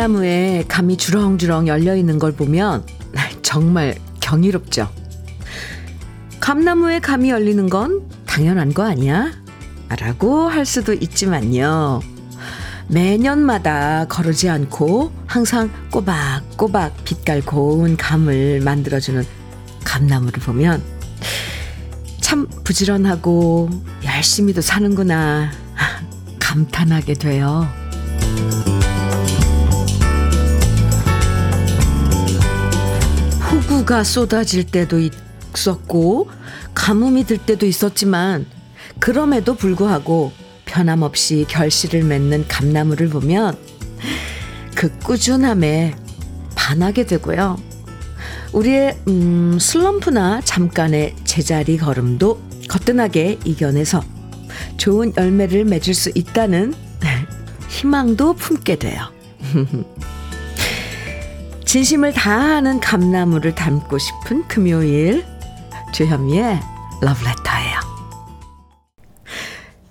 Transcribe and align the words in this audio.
감나무에 0.00 0.64
감이 0.66 0.96
주렁주렁 0.96 1.68
열려 1.68 1.94
있는 1.94 2.18
걸 2.18 2.32
보면 2.32 2.86
정말 3.42 3.98
경이롭죠. 4.20 4.88
감나무에 6.40 7.00
감이 7.00 7.28
열리는 7.28 7.68
건 7.68 8.08
당연한 8.24 8.72
거 8.72 8.82
아니야? 8.82 9.30
라고 9.98 10.48
할 10.48 10.64
수도 10.64 10.94
있지만요. 10.94 12.00
매년마다 12.88 14.06
거르지 14.06 14.48
않고 14.48 15.12
항상 15.26 15.70
꼬박꼬박 15.90 17.04
빛깔 17.04 17.42
고운 17.42 17.98
감을 17.98 18.60
만들어주는 18.60 19.22
감나무를 19.84 20.40
보면 20.40 20.82
참 22.22 22.46
부지런하고 22.64 23.68
열심히도 24.02 24.62
사는구나 24.62 25.50
감탄하게 26.38 27.12
돼요. 27.14 27.68
폭우가 33.80 34.04
쏟아질 34.04 34.64
때도 34.64 34.98
있었고 35.54 36.28
가뭄이 36.74 37.24
들 37.24 37.38
때도 37.38 37.66
있었지만 37.66 38.46
그럼에도 38.98 39.54
불구하고 39.54 40.32
변함없이 40.64 41.46
결실을 41.48 42.04
맺는 42.04 42.46
감나무를 42.48 43.08
보면 43.08 43.56
그 44.74 44.90
꾸준함에 44.98 45.94
반하게 46.54 47.06
되고요. 47.06 47.58
우리의 48.52 48.98
음, 49.08 49.58
슬럼프나 49.58 50.40
잠깐의 50.42 51.16
제자리 51.24 51.76
걸음도 51.76 52.40
거뜬하게 52.68 53.38
이겨내서 53.44 54.02
좋은 54.76 55.12
열매를 55.16 55.64
맺을 55.64 55.94
수 55.94 56.10
있다는 56.14 56.74
희망도 57.68 58.34
품게 58.34 58.76
돼요. 58.76 59.10
진심을 61.70 62.12
다하는 62.12 62.80
감나무를 62.80 63.54
담고 63.54 63.96
싶은 63.96 64.48
금요일 64.48 65.24
주현미의 65.92 66.58
러브레터예요. 67.00 67.78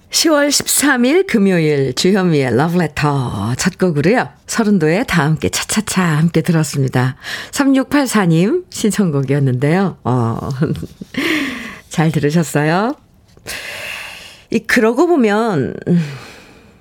10월 0.10 0.50
13일 0.50 1.26
금요일 1.26 1.94
주현미의 1.94 2.58
러브레터 2.58 3.54
첫 3.56 3.78
곡으로요. 3.78 4.28
서른도의 4.46 5.06
다 5.08 5.24
함께 5.24 5.48
차차차 5.48 6.04
함께 6.04 6.42
들었습니다. 6.42 7.16
3684님 7.52 8.66
신청곡이었는데요. 8.70 10.00
어, 10.04 10.50
잘 11.88 12.12
들으셨어요? 12.12 12.94
이 14.50 14.60
그러고 14.60 15.08
보면 15.08 15.78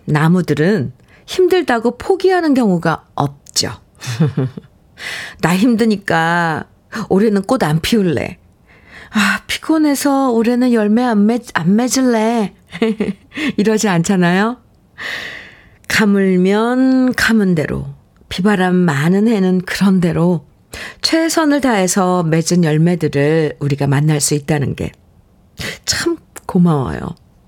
나무들은 0.06 0.92
힘들다고 1.24 1.98
포기하는 1.98 2.54
경우가 2.54 3.04
없죠. 3.14 3.70
나 5.40 5.56
힘드니까 5.56 6.66
올해는 7.08 7.42
꽃 7.42 7.64
안 7.64 7.80
피울래. 7.80 8.38
아, 9.10 9.40
피곤해서 9.46 10.30
올해는 10.32 10.72
열매 10.72 11.02
안, 11.02 11.26
맺, 11.26 11.42
안 11.54 11.76
맺을래. 11.76 12.54
이러지 13.56 13.88
않잖아요? 13.88 14.58
가물면 15.88 17.14
가문 17.14 17.54
대로, 17.54 17.86
비바람 18.28 18.74
많은 18.74 19.26
해는 19.28 19.62
그런 19.62 20.00
대로 20.00 20.46
최선을 21.00 21.62
다해서 21.62 22.22
맺은 22.24 22.64
열매들을 22.64 23.56
우리가 23.60 23.86
만날 23.86 24.20
수 24.20 24.34
있다는 24.34 24.74
게 24.74 24.92
참 25.84 26.16
고마워요. 26.46 27.00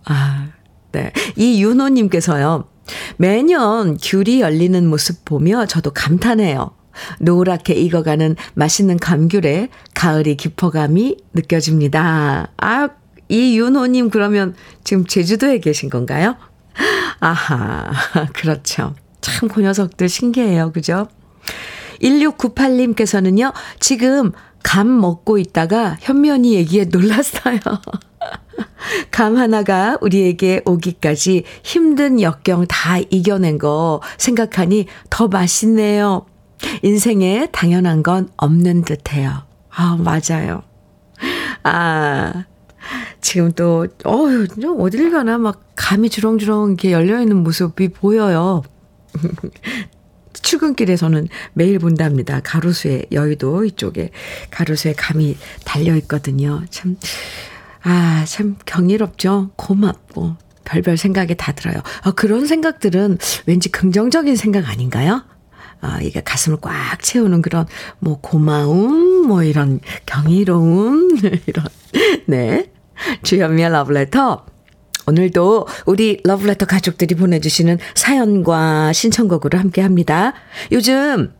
아, 0.04 0.48
네. 0.92 1.12
이 1.36 1.62
윤호님께서요, 1.62 2.68
매년 3.16 3.96
귤이 3.96 4.40
열리는 4.40 4.86
모습 4.86 5.24
보며 5.24 5.66
저도 5.66 5.92
감탄해요. 5.92 6.72
노랗게 7.20 7.74
익어가는 7.74 8.36
맛있는 8.54 8.98
감귤에 8.98 9.68
가을이 9.94 10.36
깊어감이 10.36 11.16
느껴집니다. 11.34 12.50
아, 12.56 12.88
이 13.28 13.58
윤호님 13.58 14.10
그러면 14.10 14.54
지금 14.84 15.06
제주도에 15.06 15.60
계신 15.60 15.88
건가요? 15.88 16.36
아하, 17.20 17.90
그렇죠. 18.34 18.94
참 19.20 19.48
그 19.48 19.60
녀석들 19.60 20.08
신기해요. 20.08 20.72
그죠? 20.72 21.06
1698님께서는요, 22.02 23.52
지금 23.78 24.32
감 24.62 25.00
먹고 25.00 25.38
있다가 25.38 25.96
현면이 26.00 26.54
얘기에 26.54 26.86
놀랐어요. 26.86 27.58
감 29.10 29.36
하나가 29.36 29.98
우리에게 30.00 30.62
오기까지 30.64 31.44
힘든 31.62 32.20
역경 32.20 32.66
다 32.66 32.98
이겨낸 32.98 33.58
거 33.58 34.00
생각하니 34.18 34.86
더 35.08 35.28
맛있네요. 35.28 36.26
인생에 36.82 37.48
당연한 37.52 38.02
건 38.02 38.28
없는 38.36 38.82
듯 38.82 39.12
해요. 39.12 39.42
아, 39.70 39.96
맞아요. 39.96 40.62
아, 41.62 42.44
지금 43.20 43.52
또, 43.52 43.86
어휴, 44.04 44.46
어딜 44.78 45.10
가나 45.10 45.38
막 45.38 45.62
감이 45.76 46.08
주렁주렁 46.10 46.70
이렇게 46.70 46.92
열려있는 46.92 47.36
모습이 47.36 47.88
보여요. 47.88 48.62
출근길에서는 50.32 51.28
매일 51.52 51.78
본답니다. 51.78 52.40
가로수에, 52.40 53.06
여의도 53.12 53.64
이쪽에 53.64 54.10
가로수에 54.50 54.94
감이 54.94 55.36
달려있거든요. 55.64 56.64
참, 56.70 56.96
아, 57.82 58.24
참 58.26 58.56
경이롭죠? 58.64 59.50
고맙고. 59.56 60.36
별별 60.64 60.96
생각이 60.96 61.34
다 61.36 61.52
들어요. 61.52 61.82
아, 62.02 62.12
그런 62.12 62.46
생각들은 62.46 63.18
왠지 63.46 63.70
긍정적인 63.70 64.36
생각 64.36 64.68
아닌가요? 64.68 65.24
아, 65.80 66.00
이게 66.02 66.20
가슴을 66.20 66.58
꽉 66.60 67.02
채우는 67.02 67.42
그런, 67.42 67.66
뭐, 67.98 68.18
고마움, 68.20 69.26
뭐, 69.26 69.42
이런 69.42 69.80
경이로움, 70.06 71.18
이런, 71.46 71.66
네. 72.26 72.70
주현미의 73.22 73.70
러브레터. 73.70 74.46
오늘도 75.06 75.66
우리 75.86 76.20
러브레터 76.24 76.66
가족들이 76.66 77.14
보내주시는 77.14 77.78
사연과 77.94 78.92
신청곡으로 78.92 79.58
함께 79.58 79.80
합니다. 79.80 80.34
요즘 80.70 81.32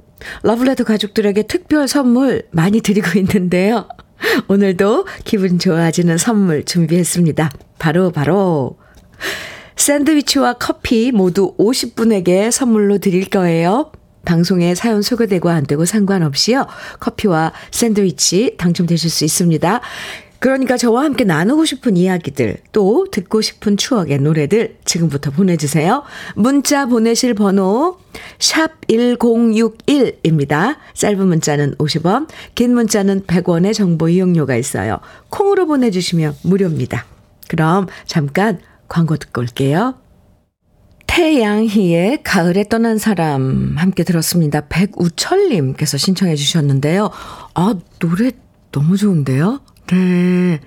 러브레터 0.43 0.85
가족들에게 0.85 1.43
특별 1.45 1.87
선물 1.87 2.49
많이 2.51 2.81
드리고 2.81 3.19
있는데요. 3.19 3.89
오늘도 4.49 5.07
기분 5.25 5.59
좋아지는 5.59 6.19
선물 6.19 6.65
준비했습니다. 6.65 7.51
바로, 7.79 8.11
바로, 8.11 8.79
샌드위치와 9.77 10.55
커피 10.55 11.11
모두 11.11 11.55
50분에게 11.57 12.51
선물로 12.51 12.99
드릴 12.99 13.31
거예요. 13.31 13.93
방송에 14.25 14.75
사연 14.75 15.03
소개되고 15.03 15.49
안 15.49 15.67
되고 15.67 15.85
상관없이요. 15.85 16.67
커피와 17.01 17.53
샌드위치 17.71 18.55
당첨되실 18.59 19.11
수 19.11 19.25
있습니다. 19.25 19.81
그러니까 20.41 20.77
저와 20.79 21.05
함께 21.05 21.25
나누고 21.25 21.67
싶은 21.67 21.99
이야기들, 21.99 22.57
또 22.73 23.07
듣고 23.13 23.43
싶은 23.43 23.77
추억의 23.77 24.21
노래들 24.21 24.79
지금부터 24.87 25.31
보내주세요. 25.31 26.03
문자 26.35 26.87
보내실 26.87 27.35
번호 27.35 27.99
샵 28.39 28.81
1061입니다. 28.89 30.77
짧은 30.95 31.29
문자는 31.29 31.75
50원, 31.75 32.27
긴 32.55 32.73
문자는 32.73 33.25
100원의 33.25 33.75
정보 33.75 34.09
이용료가 34.09 34.57
있어요. 34.57 35.01
콩으로 35.29 35.67
보내주시면 35.67 36.37
무료입니다. 36.43 37.05
그럼 37.49 37.87
잠깐 38.07 38.61
광고 38.89 39.19
듣고 39.19 39.43
올게요. 39.43 39.95
태양희의 41.21 42.23
가을에 42.23 42.65
떠난 42.65 42.97
사람 42.97 43.75
함께 43.77 44.05
들었습니다. 44.05 44.63
백우철님께서 44.71 45.99
신청해 45.99 46.35
주셨는데요. 46.35 47.11
아, 47.53 47.75
노래 47.99 48.31
너무 48.73 48.97
좋은데요? 48.97 49.61
네. 49.89 50.61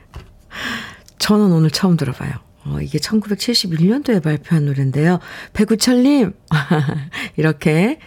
저는 1.17 1.51
오늘 1.51 1.71
처음 1.71 1.97
들어봐요. 1.97 2.33
어, 2.65 2.77
이게 2.81 2.99
1971년도에 2.99 4.21
발표한 4.21 4.65
노래인데요. 4.65 5.17
백우철님, 5.53 6.33
이렇게 7.35 7.97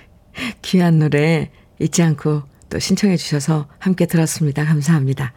귀한 0.62 1.00
노래 1.00 1.50
잊지 1.80 2.04
않고 2.04 2.44
또 2.70 2.78
신청해 2.78 3.16
주셔서 3.16 3.66
함께 3.80 4.06
들었습니다. 4.06 4.64
감사합니다. 4.64 5.32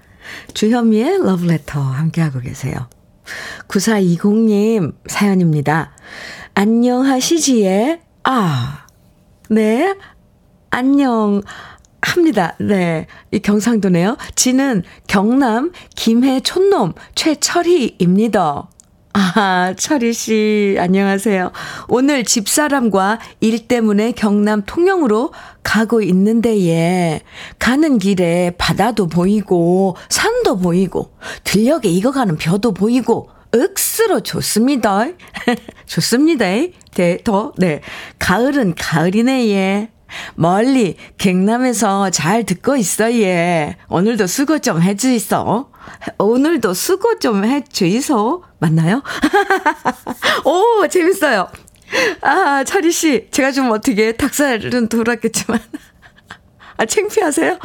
주현미의 0.53 1.23
러브레터 1.23 1.81
함께하고 1.81 2.39
계세요. 2.39 2.87
9420님 3.67 4.93
사연입니다. 5.07 5.91
안녕하시지에, 6.59 8.01
아, 8.25 8.85
네, 9.49 9.95
안녕. 10.69 11.41
합니다. 12.01 12.57
네. 12.59 13.07
이 13.31 13.39
경상도네요. 13.39 14.17
지는 14.35 14.83
경남 15.07 15.71
김해 15.95 16.41
촌놈 16.41 16.95
최철희입니다. 17.15 18.67
아, 19.13 19.73
철희 19.77 20.11
씨, 20.11 20.75
안녕하세요. 20.77 21.53
오늘 21.87 22.25
집사람과 22.25 23.19
일 23.39 23.69
때문에 23.69 24.11
경남 24.11 24.63
통영으로 24.65 25.31
가고 25.63 26.01
있는데, 26.01 26.59
예. 26.67 27.21
가는 27.57 27.97
길에 27.99 28.51
바다도 28.57 29.07
보이고, 29.07 29.95
산도 30.09 30.57
보이고, 30.57 31.13
들녘에 31.45 31.87
익어가는 31.87 32.35
벼도 32.35 32.73
보이고, 32.73 33.29
억수로 33.53 34.21
좋습니다. 34.21 35.05
좋습니다. 35.85 36.45
네, 36.45 37.17
더, 37.23 37.53
네. 37.57 37.81
가을은 38.19 38.75
가을이네, 38.75 39.49
예. 39.49 39.89
멀리 40.35 40.97
경남에서 41.17 42.09
잘 42.09 42.43
듣고 42.43 42.75
있어, 42.75 43.11
예. 43.13 43.77
오늘도 43.89 44.27
수고 44.27 44.59
좀 44.59 44.81
해주이소. 44.81 45.71
오늘도 46.17 46.73
수고 46.73 47.19
좀 47.19 47.45
해주이소. 47.45 48.43
맞나요? 48.59 49.03
오, 50.45 50.87
재밌어요. 50.87 51.47
아, 52.21 52.63
철희 52.63 52.91
씨. 52.91 53.27
제가 53.31 53.51
좀 53.51 53.71
어떻게 53.71 54.11
닭살은 54.11 54.89
돌았겠지만. 54.89 55.59
아, 56.77 56.85
창피하세요? 56.85 57.57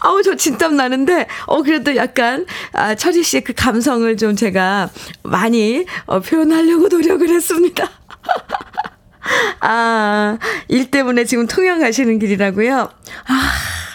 아우, 0.00 0.22
저 0.22 0.34
진땀 0.34 0.76
나는데, 0.76 1.26
어, 1.46 1.62
그래도 1.62 1.94
약간, 1.96 2.46
아, 2.72 2.94
철희 2.94 3.22
씨의 3.22 3.44
그 3.44 3.52
감성을 3.52 4.16
좀 4.16 4.36
제가 4.36 4.90
많이 5.22 5.84
어, 6.06 6.20
표현하려고 6.20 6.88
노력을 6.88 7.28
했습니다. 7.28 7.88
아, 9.60 10.38
일 10.68 10.90
때문에 10.90 11.24
지금 11.24 11.46
통영 11.46 11.80
가시는 11.80 12.18
길이라고요? 12.18 12.78
아, 12.78 13.52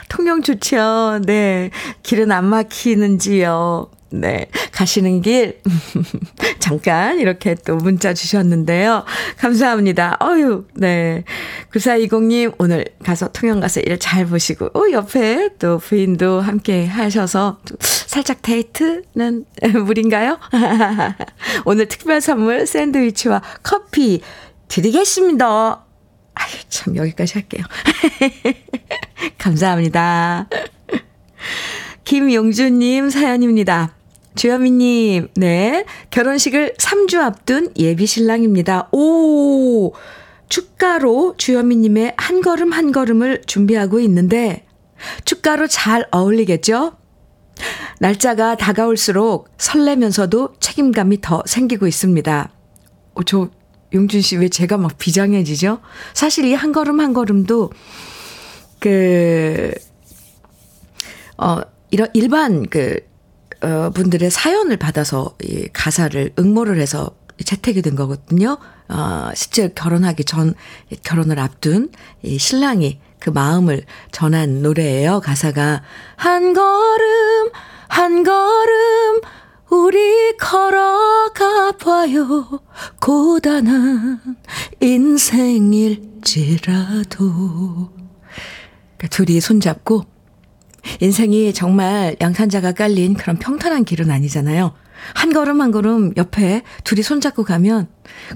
통영 0.09 0.41
좋죠. 0.41 1.21
네. 1.25 1.71
길은 2.03 2.31
안 2.31 2.45
막히는지요. 2.45 3.89
네. 4.13 4.48
가시는 4.71 5.21
길, 5.24 5.60
잠깐 6.60 7.19
이렇게 7.19 7.56
또 7.56 7.75
문자 7.77 8.13
주셨는데요. 8.13 9.06
감사합니다. 9.38 10.18
어유 10.21 10.68
네. 10.75 11.24
9420님, 11.74 12.54
오늘 12.60 12.86
가서, 13.04 13.31
통영 13.31 13.60
가서 13.60 13.80
일 13.80 13.98
잘 13.98 14.25
보시고, 14.27 14.68
어, 14.74 14.92
옆에 14.92 15.50
또 15.57 15.80
부인도 15.80 16.42
함께 16.42 16.86
하셔서, 16.86 17.60
살짝 17.80 18.42
데이트는 18.42 19.45
무인가요 19.86 20.39
오늘 21.65 21.88
특별 21.88 22.21
선물 22.21 22.68
샌드위치와 22.68 23.42
커피 23.63 24.21
드리겠습니다. 24.68 25.86
아유, 26.36 26.51
참, 26.69 26.95
여기까지 26.95 27.33
할게요. 27.33 27.63
감사합니다. 29.39 30.48
김용주님 32.04 33.10
사연입니다. 33.10 33.95
주현미님, 34.35 35.30
네. 35.35 35.85
결혼식을 36.09 36.74
3주 36.77 37.19
앞둔 37.19 37.71
예비 37.77 38.06
신랑입니다. 38.06 38.89
오! 38.91 39.94
축가로 40.50 41.35
주현미님의 41.38 42.15
한 42.18 42.41
걸음 42.41 42.71
한 42.71 42.91
걸음을 42.91 43.44
준비하고 43.45 44.00
있는데, 44.01 44.65
축가로 45.25 45.68
잘 45.68 46.07
어울리겠죠? 46.12 46.94
날짜가 48.00 48.57
다가올수록 48.57 49.50
설레면서도 49.57 50.56
책임감이 50.59 51.21
더 51.21 51.44
생기고 51.45 51.88
있습니다. 51.88 52.51
어, 53.13 53.24
저, 53.24 53.50
용준 53.94 54.21
씨, 54.21 54.38
왜 54.38 54.50
제가 54.50 54.77
막 54.77 54.97
비장해지죠? 54.97 55.79
사실 56.15 56.45
이 56.45 56.53
한 56.56 56.71
걸음 56.71 57.00
한 57.00 57.13
걸음도, 57.13 57.71
그, 58.79 59.71
어, 61.38 61.62
이런 61.91 62.09
일반 62.13 62.68
그 62.68 63.00
어, 63.63 63.89
분들의 63.92 64.30
사연을 64.30 64.77
받아서 64.77 65.36
이 65.42 65.68
가사를 65.71 66.33
응모를 66.38 66.80
해서 66.80 67.15
채택이 67.44 67.81
된 67.81 67.95
거거든요. 67.95 68.57
어, 68.89 69.30
실제 69.33 69.69
결혼하기 69.69 70.25
전, 70.25 70.54
결혼을 71.04 71.39
앞둔 71.39 71.89
이 72.21 72.38
신랑이 72.38 73.00
그 73.19 73.30
마음을 73.30 73.83
전한 74.12 74.62
노래예요. 74.62 75.21
가사가 75.21 75.81
한 76.18 76.54
걸음 76.54 77.50
한 77.88 78.24
걸음 78.24 79.21
우리 79.69 80.36
걸어가 80.38 81.71
봐요. 81.74 82.62
고단한 83.00 84.19
인생일지라도. 84.81 86.24
그러니까 88.98 89.07
둘이 89.10 89.39
손잡고 89.39 90.12
인생이 91.00 91.53
정말 91.53 92.15
양산자가 92.21 92.74
깔린 92.74 93.13
그런 93.13 93.38
평탄한 93.38 93.85
길은 93.85 94.12
아니잖아요. 94.12 94.74
한 95.15 95.33
걸음 95.33 95.62
한 95.62 95.71
걸음 95.71 96.13
옆에 96.18 96.63
둘이 96.83 97.01
손잡고 97.01 97.44
가면 97.44 97.88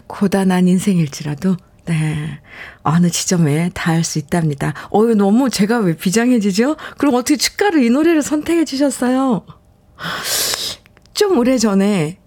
고단한 0.07 0.67
인생일지라도 0.67 1.55
네. 1.85 2.39
어느 2.83 3.09
지점에 3.09 3.69
닿을 3.73 4.03
수 4.03 4.19
있답니다. 4.19 4.73
어유 4.93 5.15
너무 5.15 5.49
제가 5.49 5.79
왜 5.79 5.95
비장해지죠? 5.95 6.75
그럼 6.97 7.15
어떻게 7.15 7.37
축가를 7.37 7.83
이 7.83 7.89
노래를 7.89 8.21
선택해 8.21 8.65
주셨어요? 8.65 9.45
좀 11.13 11.37
오래 11.37 11.57
전에 11.57 12.19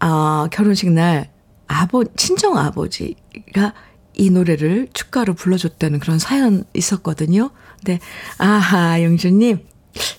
아, 0.00 0.48
결혼식 0.50 0.90
날 0.90 1.30
아버 1.66 2.04
친정 2.16 2.56
아버지가 2.56 3.74
이 4.14 4.30
노래를 4.30 4.88
축가로 4.92 5.34
불러줬다는 5.34 5.98
그런 6.00 6.18
사연 6.18 6.64
있었거든요. 6.74 7.50
네. 7.84 7.98
아하, 8.38 9.02
영주님. 9.02 9.60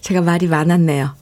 제가 0.02 0.22
말이 0.22 0.48
많았네요. 0.48 1.16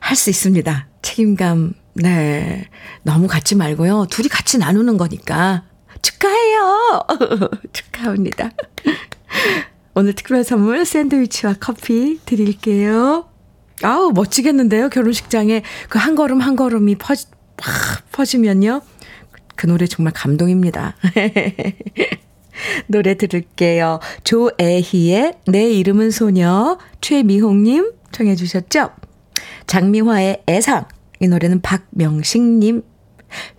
할 0.00 0.16
수 0.16 0.30
있습니다. 0.30 0.86
책임감, 1.02 1.74
네. 1.94 2.68
너무 3.02 3.26
갖지 3.26 3.54
말고요. 3.56 4.06
둘이 4.10 4.28
같이 4.28 4.58
나누는 4.58 4.96
거니까. 4.98 5.64
축하해요! 6.02 7.06
축하합니다. 7.72 8.50
오늘 9.94 10.14
특별 10.14 10.42
선물 10.44 10.84
샌드위치와 10.84 11.54
커피 11.60 12.18
드릴게요. 12.24 13.28
아우, 13.82 14.12
멋지겠는데요? 14.12 14.88
결혼식장에 14.90 15.62
그 15.88 15.98
한 15.98 16.14
걸음 16.14 16.40
한 16.40 16.56
걸음이 16.56 16.96
퍼지, 16.96 17.26
팍 17.56 18.10
퍼지면요. 18.12 18.82
그 19.56 19.66
노래 19.66 19.86
정말 19.86 20.12
감동입니다. 20.14 20.96
노래 22.86 23.14
들을게요. 23.16 24.00
조애희의 24.24 25.34
내 25.46 25.70
이름은 25.70 26.10
소녀, 26.10 26.78
최미홍님 27.00 27.92
청해 28.12 28.36
주셨죠? 28.36 28.90
장미화의 29.66 30.42
애상, 30.48 30.86
이 31.20 31.28
노래는 31.28 31.62
박명식님 31.62 32.82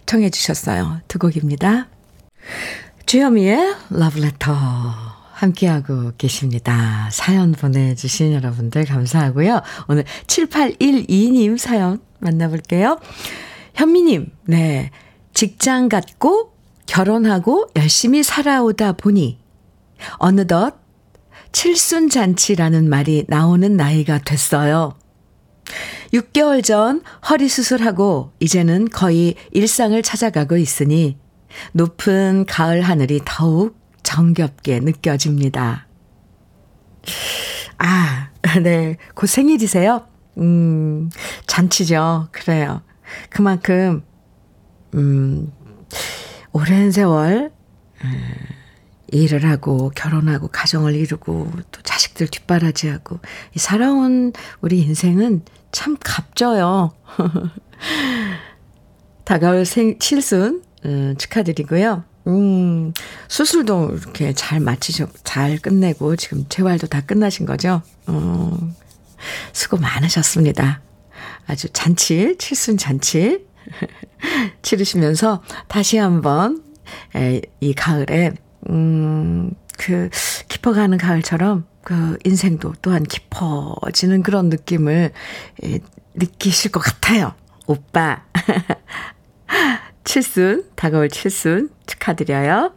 청해 0.05 0.29
주셨어요. 0.29 1.01
두 1.07 1.19
곡입니다. 1.19 1.87
주현미의 3.05 3.75
러브레터 3.89 4.53
함께하고 5.33 6.11
계십니다. 6.17 7.09
사연 7.11 7.51
보내주신 7.51 8.33
여러분들 8.33 8.85
감사하고요. 8.85 9.61
오늘 9.87 10.03
7812님 10.27 11.57
사연 11.57 11.99
만나볼게요. 12.19 12.99
현미님, 13.73 14.31
네. 14.45 14.91
직장 15.33 15.89
갖고 15.89 16.52
결혼하고 16.85 17.67
열심히 17.75 18.23
살아오다 18.23 18.93
보니 18.93 19.39
어느덧 20.17 20.75
칠순 21.51 22.09
잔치라는 22.09 22.89
말이 22.89 23.25
나오는 23.27 23.77
나이가 23.77 24.17
됐어요. 24.17 24.97
6개월 26.13 26.63
전 26.63 27.01
허리 27.29 27.47
수술하고 27.47 28.33
이제는 28.39 28.89
거의 28.89 29.35
일상을 29.51 29.99
찾아가고 30.01 30.57
있으니 30.57 31.17
높은 31.71 32.45
가을 32.47 32.81
하늘이 32.81 33.21
더욱 33.25 33.77
정겹게 34.03 34.79
느껴집니다. 34.79 35.87
아, 37.77 38.29
네. 38.61 38.97
곧 39.15 39.27
생일이세요? 39.27 40.07
음, 40.37 41.09
잔치죠. 41.47 42.29
그래요. 42.31 42.81
그만큼, 43.29 44.03
음, 44.93 45.51
오랜 46.53 46.91
세월 46.91 47.51
일을 49.07 49.45
하고 49.45 49.91
결혼하고 49.95 50.47
가정을 50.47 50.95
이루고 50.95 51.51
또 51.71 51.81
자식들 51.81 52.27
뒷바라지하고 52.27 53.19
이 53.55 53.59
살아온 53.59 54.33
우리 54.61 54.81
인생은 54.81 55.43
참 55.71 55.97
값져요. 55.99 56.93
다가올 59.25 59.65
생 59.65 59.97
칠순 59.99 60.63
음, 60.85 61.15
축하드리고요. 61.17 62.03
음, 62.27 62.93
수술도 63.27 63.97
이렇게 63.97 64.33
잘 64.33 64.59
마치셔, 64.59 65.07
잘 65.23 65.57
끝내고 65.57 66.15
지금 66.15 66.45
재활도 66.47 66.87
다 66.87 67.01
끝나신 67.01 67.45
거죠? 67.45 67.81
어, 68.07 68.57
수고 69.51 69.77
많으셨습니다. 69.77 70.81
아주 71.47 71.69
잔치, 71.69 72.35
칠순 72.37 72.77
잔치 72.77 73.45
치르시면서 74.61 75.43
다시 75.67 75.97
한번 75.97 76.63
이 77.59 77.73
가을에 77.73 78.31
음, 78.69 79.51
그 79.77 80.09
깊어가는 80.47 80.97
가을처럼 80.97 81.65
그 81.83 82.17
인생도 82.23 82.73
또한 82.81 83.03
깊어지는 83.03 84.23
그런 84.23 84.49
느낌을 84.49 85.11
느끼실 86.13 86.71
것 86.71 86.79
같아요. 86.79 87.33
오빠. 87.67 88.23
칠순, 90.03 90.65
다가올 90.75 91.09
칠순 91.09 91.69
축하드려요. 91.85 92.73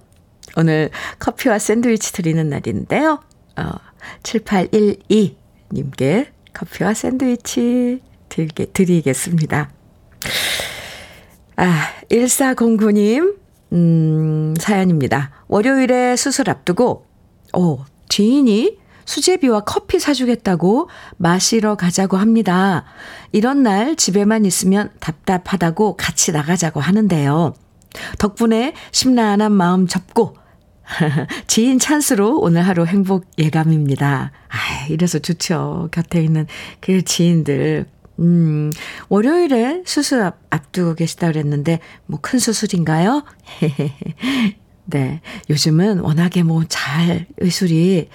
오늘 0.56 0.90
커피와 1.18 1.58
샌드위치 1.58 2.12
드리는 2.12 2.48
날인데요. 2.48 3.20
어, 3.56 3.70
7812님께 4.22 6.28
커피와 6.52 6.94
샌드위치 6.94 8.00
드리겠습니다. 8.28 9.70
아, 11.56 11.88
1409님, 12.10 13.36
음, 13.72 14.54
사연입니다. 14.58 15.30
월요일에 15.48 16.16
수술 16.16 16.50
앞두고, 16.50 17.06
오, 17.54 17.78
지인이 18.08 18.78
수제비와 19.06 19.60
커피 19.60 19.98
사주겠다고 19.98 20.88
마시러 21.16 21.76
가자고 21.76 22.16
합니다. 22.16 22.84
이런 23.32 23.62
날 23.62 23.96
집에만 23.96 24.44
있으면 24.44 24.90
답답하다고 25.00 25.96
같이 25.96 26.32
나가자고 26.32 26.80
하는데요. 26.80 27.54
덕분에 28.18 28.74
심란한 28.90 29.52
마음 29.52 29.86
접고 29.86 30.36
지인 31.46 31.78
찬스로 31.78 32.38
오늘 32.40 32.62
하루 32.62 32.84
행복 32.84 33.26
예감입니다. 33.38 34.32
아, 34.48 34.86
이래서 34.88 35.18
좋죠. 35.18 35.88
곁에 35.92 36.22
있는 36.22 36.46
그 36.80 37.02
지인들. 37.02 37.86
음, 38.18 38.72
월요일에 39.08 39.82
수술 39.84 40.22
앞, 40.22 40.38
앞두고 40.50 40.94
계시다 40.94 41.26
그랬는데, 41.28 41.80
뭐 42.06 42.18
큰 42.22 42.38
수술인가요? 42.38 43.24
네. 44.86 45.20
요즘은 45.50 46.00
워낙에 46.00 46.42
뭐 46.42 46.62
잘 46.68 47.26
의술이 47.38 48.08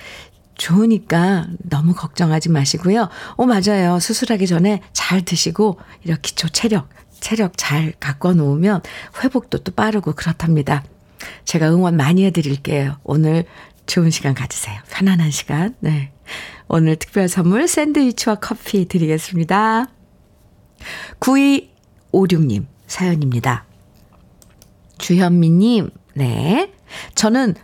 좋으니까 0.55 1.48
너무 1.60 1.93
걱정하지 1.93 2.50
마시고요. 2.50 3.10
어, 3.36 3.46
맞아요. 3.46 4.00
수술하기 4.00 4.48
전에 4.48 4.81
잘 4.93 5.24
드시고, 5.24 5.79
이렇게 6.03 6.22
기초 6.22 6.48
체력, 6.50 6.88
체력 7.20 7.53
잘 7.58 7.93
갖고 8.00 8.34
놓으면 8.34 8.81
회복도 9.24 9.60
또 9.60 9.72
빠르고 9.72 10.13
그렇답니다. 10.13 10.84
제가 11.46 11.70
응원 11.72 11.98
많이 11.98 12.25
해드릴게요. 12.25 12.98
오늘 13.03 13.46
좋은 13.86 14.10
시간 14.12 14.34
가지세요. 14.34 14.79
편안한 14.89 15.31
시간. 15.31 15.75
네. 15.79 16.12
오늘 16.73 16.95
특별 16.95 17.27
선물 17.27 17.67
샌드위치와 17.67 18.35
커피 18.35 18.87
드리겠습니다. 18.87 19.89
9256님 21.19 22.65
사연입니다. 22.87 23.65
주현미님, 24.97 25.89
네. 26.13 26.71
저는 27.13 27.55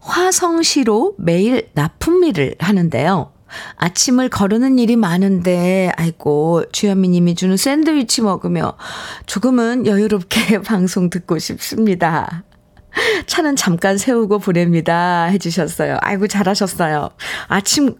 화성시로 0.00 1.14
매일 1.18 1.68
납품일을 1.74 2.56
하는데요. 2.58 3.32
아침을 3.76 4.28
거르는 4.28 4.80
일이 4.80 4.96
많은데, 4.96 5.92
아이고, 5.96 6.64
주현미 6.72 7.10
님이 7.10 7.36
주는 7.36 7.56
샌드위치 7.56 8.22
먹으며 8.22 8.76
조금은 9.26 9.86
여유롭게 9.86 10.62
방송 10.66 11.10
듣고 11.10 11.38
싶습니다. 11.38 12.42
차는 13.26 13.54
잠깐 13.54 13.98
세우고 13.98 14.40
보냅니다. 14.40 15.26
해주셨어요. 15.26 15.98
아이고, 16.00 16.26
잘하셨어요. 16.26 17.10
아침, 17.46 17.94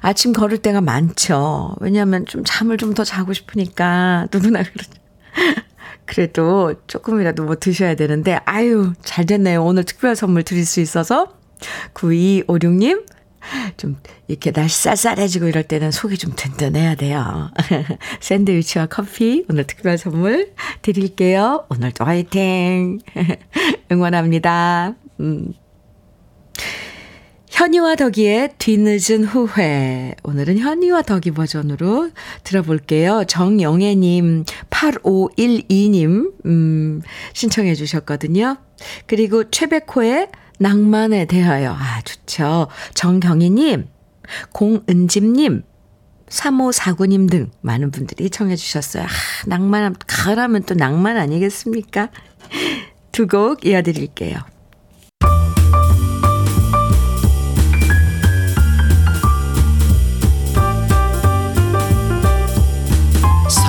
아침 0.00 0.32
걸을 0.32 0.58
때가 0.58 0.80
많죠. 0.80 1.76
왜냐하면 1.80 2.26
좀 2.26 2.42
잠을 2.44 2.76
좀 2.76 2.90
더 2.94 3.04
자고 3.04 3.32
싶으니까 3.32 4.26
누구나 4.32 4.62
그러죠. 4.64 4.90
그래도 6.06 6.74
조금이라도 6.88 7.44
뭐 7.44 7.54
드셔야 7.54 7.94
되는데, 7.94 8.40
아유, 8.44 8.92
잘 9.02 9.26
됐네요. 9.26 9.64
오늘 9.64 9.84
특별 9.84 10.16
선물 10.16 10.42
드릴 10.42 10.66
수 10.66 10.80
있어서. 10.80 11.32
9256님, 11.94 13.06
좀 13.76 13.96
이렇게 14.26 14.50
날씨 14.50 14.82
쌀쌀해지고 14.82 15.46
이럴 15.46 15.62
때는 15.62 15.92
속이 15.92 16.18
좀 16.18 16.32
든든해야 16.34 16.96
돼요. 16.96 17.50
샌드위치와 18.20 18.86
커피 18.86 19.44
오늘 19.48 19.64
특별 19.68 19.96
선물 19.98 20.52
드릴게요. 20.82 21.64
오늘도 21.68 22.04
화이팅! 22.04 22.98
응원합니다. 23.92 24.94
음. 25.20 25.52
현이와 27.60 27.96
덕이의 27.96 28.54
뒤늦은 28.56 29.24
후회. 29.24 30.14
오늘은 30.22 30.56
현이와 30.56 31.02
덕이 31.02 31.32
버전으로 31.32 32.08
들어볼게요. 32.42 33.24
정영애님, 33.28 34.46
8512님, 34.70 36.32
음, 36.46 37.02
신청해 37.34 37.74
주셨거든요. 37.74 38.56
그리고 39.06 39.50
최백호의 39.50 40.28
낭만에 40.58 41.26
대하여. 41.26 41.76
아, 41.78 42.00
좋죠. 42.00 42.68
정경희님, 42.94 43.88
공은집님, 44.52 45.62
3549님 46.30 47.30
등 47.30 47.50
많은 47.60 47.90
분들이 47.90 48.30
청해 48.30 48.56
주셨어요. 48.56 49.02
아, 49.02 49.08
낭만, 49.44 49.96
가을하면 50.06 50.62
또 50.62 50.74
낭만 50.74 51.18
아니겠습니까? 51.18 52.08
두 53.12 53.26
곡 53.26 53.66
이어드릴게요. 53.66 54.38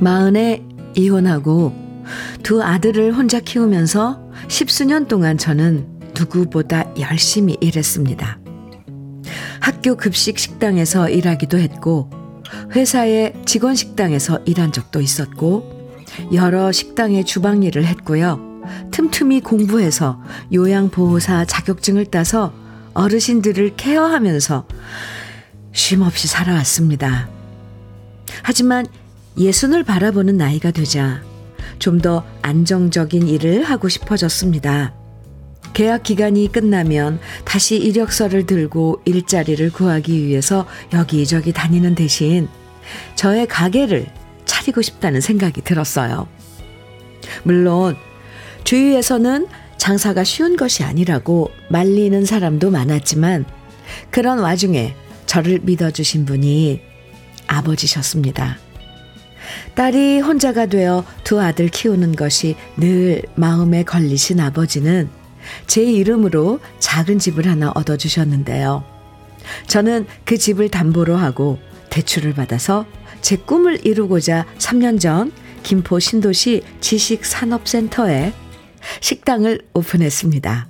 마흔에 0.00 0.64
이혼하고 0.94 1.72
두 2.42 2.62
아들을 2.62 3.14
혼자 3.14 3.40
키우면서 3.40 4.20
십수년 4.48 5.08
동안 5.08 5.38
저는 5.38 5.86
누구보다 6.18 6.84
열심히 6.98 7.56
일했습니다. 7.60 8.38
학교 9.60 9.96
급식 9.96 10.38
식당에서 10.38 11.08
일하기도 11.08 11.58
했고, 11.58 12.10
회사의 12.72 13.34
직원 13.46 13.74
식당에서 13.74 14.40
일한 14.44 14.72
적도 14.72 15.00
있었고, 15.00 15.98
여러 16.34 16.70
식당의 16.70 17.24
주방 17.24 17.62
일을 17.62 17.86
했고요. 17.86 18.62
틈틈이 18.90 19.40
공부해서 19.40 20.20
요양보호사 20.52 21.46
자격증을 21.46 22.06
따서 22.06 22.52
어르신들을 22.92 23.76
케어하면서 23.76 24.66
쉼없이 25.72 26.28
살아왔습니다. 26.28 27.28
하지만 28.42 28.86
예순을 29.36 29.84
바라보는 29.84 30.36
나이가 30.36 30.70
되자 30.70 31.22
좀 31.78 31.98
더 32.00 32.24
안정적인 32.42 33.26
일을 33.28 33.64
하고 33.64 33.88
싶어졌습니다. 33.88 34.94
계약 35.72 36.02
기간이 36.02 36.52
끝나면 36.52 37.18
다시 37.44 37.76
이력서를 37.76 38.46
들고 38.46 39.00
일자리를 39.04 39.72
구하기 39.72 40.24
위해서 40.24 40.66
여기저기 40.92 41.52
다니는 41.52 41.94
대신 41.94 42.48
저의 43.16 43.46
가게를 43.46 44.06
차리고 44.44 44.82
싶다는 44.82 45.20
생각이 45.20 45.62
들었어요. 45.62 46.28
물론 47.42 47.96
주위에서는 48.64 49.46
장사가 49.78 50.24
쉬운 50.24 50.56
것이 50.56 50.84
아니라고 50.84 51.50
말리는 51.68 52.24
사람도 52.24 52.70
많았지만 52.70 53.44
그런 54.10 54.38
와중에 54.38 54.94
저를 55.26 55.60
믿어주신 55.62 56.24
분이 56.26 56.80
아버지셨습니다. 57.46 58.58
딸이 59.74 60.20
혼자가 60.20 60.66
되어 60.66 61.04
두 61.24 61.40
아들 61.40 61.68
키우는 61.68 62.16
것이 62.16 62.56
늘 62.76 63.22
마음에 63.34 63.82
걸리신 63.82 64.40
아버지는 64.40 65.08
제 65.66 65.82
이름으로 65.82 66.60
작은 66.78 67.18
집을 67.18 67.46
하나 67.46 67.70
얻어주셨는데요. 67.74 68.84
저는 69.66 70.06
그 70.24 70.38
집을 70.38 70.70
담보로 70.70 71.16
하고 71.16 71.58
대출을 71.90 72.34
받아서 72.34 72.86
제 73.20 73.36
꿈을 73.36 73.86
이루고자 73.86 74.46
3년 74.58 75.00
전 75.00 75.32
김포 75.62 75.98
신도시 75.98 76.62
지식산업센터에 76.80 78.32
식당을 79.00 79.60
오픈했습니다. 79.72 80.68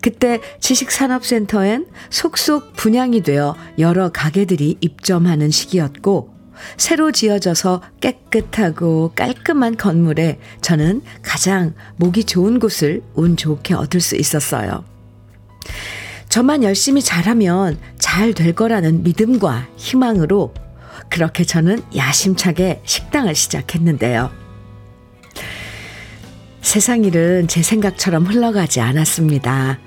그때 0.00 0.40
지식산업센터엔 0.60 1.86
속속 2.10 2.74
분양이 2.74 3.22
되어 3.22 3.56
여러 3.78 4.10
가게들이 4.10 4.78
입점하는 4.80 5.50
시기였고 5.50 6.35
새로 6.76 7.12
지어져서 7.12 7.82
깨끗하고 8.00 9.12
깔끔한 9.14 9.76
건물에 9.76 10.38
저는 10.60 11.02
가장 11.22 11.74
목이 11.96 12.24
좋은 12.24 12.58
곳을 12.58 13.02
운 13.14 13.36
좋게 13.36 13.74
얻을 13.74 14.00
수 14.00 14.16
있었어요. 14.16 14.84
저만 16.28 16.62
열심히 16.62 17.02
잘하면 17.02 17.78
잘 17.98 18.32
될 18.32 18.54
거라는 18.54 19.02
믿음과 19.02 19.68
희망으로 19.76 20.52
그렇게 21.08 21.44
저는 21.44 21.82
야심차게 21.94 22.82
식당을 22.84 23.34
시작했는데요. 23.34 24.30
세상 26.60 27.04
일은 27.04 27.46
제 27.46 27.62
생각처럼 27.62 28.26
흘러가지 28.26 28.80
않았습니다. 28.80 29.78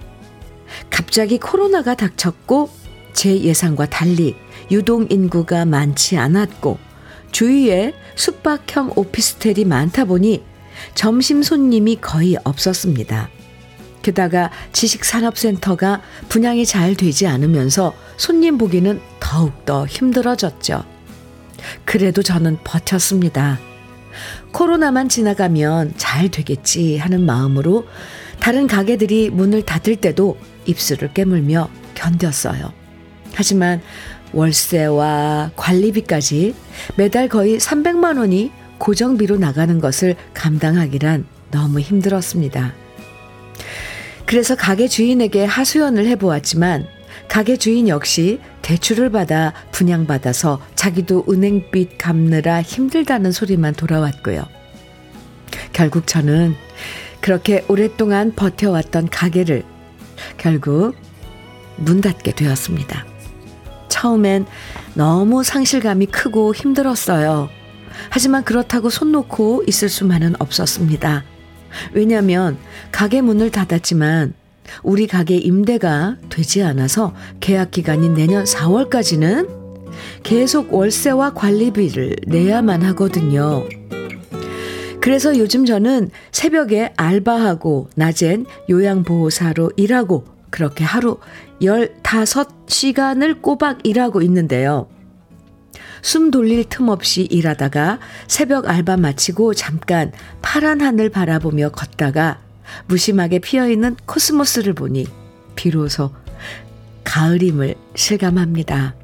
갑자기 0.90 1.38
코로나가 1.38 1.96
닥쳤고 1.96 2.70
제 3.14 3.38
예상과 3.42 3.88
달리 3.88 4.36
유동 4.72 5.08
인구가 5.10 5.66
많지 5.66 6.18
않았고 6.18 6.78
주위에 7.32 7.94
숙박형 8.16 8.94
오피스텔이 8.96 9.66
많다 9.66 10.06
보니 10.06 10.44
점심 10.96 11.44
손님이 11.44 11.98
거의 11.98 12.38
없었습니다. 12.44 13.30
게다가 14.02 14.50
지식산업센터가 14.72 16.02
분양이 16.30 16.66
잘 16.66 16.96
되지 16.96 17.28
않으면서 17.28 17.94
손님 18.18 18.58
보기는 18.58 19.00
더욱더 19.20 19.86
힘들어졌죠. 19.86 20.84
그래도 21.86 22.24
저는 22.24 22.58
버텼습니다. 22.64 23.60
코로나만 24.52 25.10
지나가면 25.10 25.94
잘 25.98 26.30
되겠지 26.30 26.98
하는 26.98 27.26
마음으로 27.26 27.88
다른 28.40 28.68
가게들이 28.68 29.30
문을 29.30 29.64
닫을 29.64 29.98
때도 29.98 30.38
입술을 30.66 31.14
깨물며 31.14 31.70
견뎠어요. 31.96 32.72
하지만 33.34 33.82
월세와 34.34 35.52
관리비까지 35.56 36.56
매달 36.96 37.28
거의 37.28 37.58
300만 37.58 38.18
원이 38.18 38.52
고정비로 38.78 39.38
나가는 39.38 39.80
것을 39.80 40.16
감당하기란 40.34 41.26
너무 41.52 41.80
힘들었습니다. 41.80 42.74
그래서 44.26 44.56
가게 44.56 44.88
주인에게 44.88 45.46
하소연을 45.46 46.06
해보았지만 46.08 46.88
가게 47.28 47.58
주인 47.58 47.88
역시 47.88 48.40
대출을 48.62 49.12
받아 49.12 49.54
분양받아서 49.72 50.62
자기도 50.76 51.26
은행빚 51.30 51.98
갚느라 51.98 52.62
힘들다는 52.62 53.32
소리만 53.32 53.74
돌아왔고요. 53.74 54.46
결국 55.74 56.08
저는 56.08 56.56
그렇게 57.22 57.66
오랫동안 57.68 58.34
버텨왔던 58.36 59.10
가게를 59.10 59.64
결국 60.38 60.96
문 61.78 62.02
닫게 62.02 62.34
되었습니다. 62.34 63.06
처음엔 63.90 64.46
너무 64.94 65.44
상실감이 65.44 66.08
크고 66.08 66.56
힘들었어요. 66.56 67.50
하지만 68.10 68.44
그렇다고 68.44 68.90
손 68.90 69.12
놓고 69.12 69.64
있을 69.68 69.90
수만은 69.90 70.36
없었습니다. 70.40 71.24
왜냐하면 71.94 72.58
가게 72.92 73.22
문을 73.22 73.52
닫았지만 73.52 74.34
우리 74.84 75.08
가게 75.08 75.36
임대가 75.38 76.18
되지 76.30 76.64
않아서 76.64 77.14
계약 77.40 77.72
기간인 77.72 78.14
내년 78.14 78.44
4월까지는 78.44 79.50
계속 80.24 80.74
월세와 80.74 81.34
관리비를 81.34 82.16
내야만 82.28 82.84
하거든요. 82.84 83.68
그래서 85.02 85.38
요즘 85.38 85.66
저는 85.66 86.10
새벽에 86.32 86.94
알바하고 86.98 87.90
낮엔 87.96 88.46
요양보호사로 88.70 89.72
일하고 89.76 90.26
그렇게 90.50 90.84
하루 90.84 91.18
15시간을 91.62 93.42
꼬박 93.42 93.86
일하고 93.86 94.22
있는데요. 94.22 94.90
숨 96.02 96.32
돌릴 96.32 96.64
틈 96.70 96.88
없이 96.90 97.24
일하다가 97.24 98.00
새벽 98.28 98.70
알바 98.70 98.98
마치고 98.98 99.54
잠깐 99.54 100.12
파란 100.42 100.82
하늘 100.82 101.10
바라보며 101.10 101.70
걷다가 101.70 102.40
무심하게 102.88 103.40
피어있는 103.40 103.98
코스모스를 104.06 104.74
보니 104.74 105.08
비로소 105.56 106.12
가을임을 107.04 107.76
실감합니다. 107.96 108.96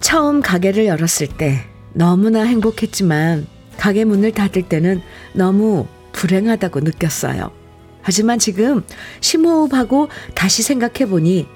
처음 0.00 0.42
가게를 0.42 0.86
열었을 0.86 1.28
때 1.28 1.64
너무나 1.92 2.42
행복했지만 2.42 3.46
가게 3.78 4.04
문을 4.04 4.32
닫을 4.32 4.68
때는 4.68 5.02
너무 5.32 5.86
불행하다고 6.12 6.80
느꼈어요. 6.80 7.63
하지만 8.04 8.38
지금 8.38 8.84
심호흡하고 9.20 10.08
다시 10.34 10.62
생각해 10.62 11.08
보니 11.08 11.48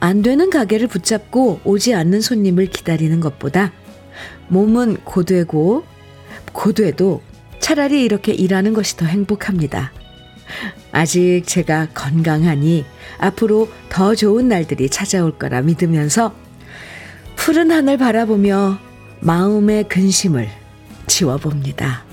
안 0.00 0.20
되는 0.20 0.50
가게를 0.50 0.88
붙잡고 0.88 1.60
오지 1.64 1.94
않는 1.94 2.20
손님을 2.20 2.66
기다리는 2.66 3.20
것보다 3.20 3.72
몸은 4.48 4.96
고되고 5.04 5.84
고돼도 6.52 7.22
차라리 7.60 8.02
이렇게 8.02 8.32
일하는 8.32 8.74
것이 8.74 8.96
더 8.96 9.06
행복합니다. 9.06 9.92
아직 10.90 11.44
제가 11.46 11.88
건강하니 11.94 12.84
앞으로 13.18 13.68
더 13.88 14.16
좋은 14.16 14.48
날들이 14.48 14.90
찾아올 14.90 15.38
거라 15.38 15.62
믿으면서 15.62 16.34
푸른 17.36 17.70
하늘 17.70 17.96
바라보며 17.96 18.78
마음의 19.20 19.88
근심을 19.88 20.48
지워봅니다. 21.06 22.11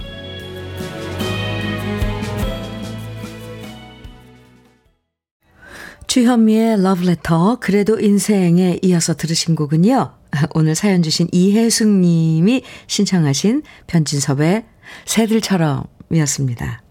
주현미의 6.10 6.82
러브레터 6.82 7.58
그래도 7.60 8.00
인생에 8.00 8.80
이어서 8.82 9.14
들으신 9.14 9.56
곡은요. 9.56 10.12
오늘 10.56 10.74
사연 10.74 11.04
주신 11.04 11.28
이혜숙 11.32 11.88
님이 11.88 12.64
신청하신 12.88 13.62
변진섭의 13.86 14.66
새들처럼이었습니다. 15.06 16.82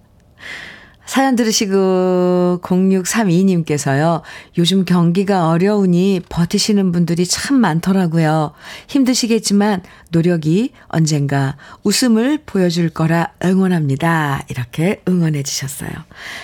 사연 1.08 1.36
들으시고 1.36 2.60
0632님께서요. 2.62 4.20
요즘 4.58 4.84
경기가 4.84 5.48
어려우니 5.48 6.20
버티시는 6.28 6.92
분들이 6.92 7.24
참 7.24 7.56
많더라고요. 7.56 8.52
힘드시겠지만 8.88 9.82
노력이 10.10 10.72
언젠가 10.88 11.56
웃음을 11.82 12.40
보여줄 12.44 12.90
거라 12.90 13.32
응원합니다. 13.42 14.44
이렇게 14.50 15.00
응원해 15.08 15.42
주셨어요. 15.42 15.90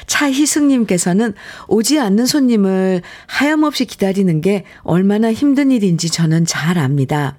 차희승님께서는 0.07 1.35
오지 1.69 2.01
않는 2.01 2.25
손님을 2.25 3.03
하염없이 3.27 3.85
기다리는 3.85 4.41
게 4.41 4.65
얼마나 4.83 5.31
힘든 5.31 5.73
일인지 5.73 6.09
저는 6.09 6.47
잘 6.47 6.79
압니다. 6.79 7.37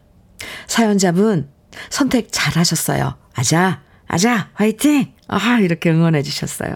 사연자분 0.67 1.49
선택 1.89 2.27
잘 2.29 2.55
하셨어요. 2.55 3.15
아자, 3.33 3.81
아자, 4.07 4.49
화이팅! 4.53 5.11
아, 5.27 5.59
이렇게 5.59 5.89
응원해 5.89 6.21
주셨어요. 6.21 6.75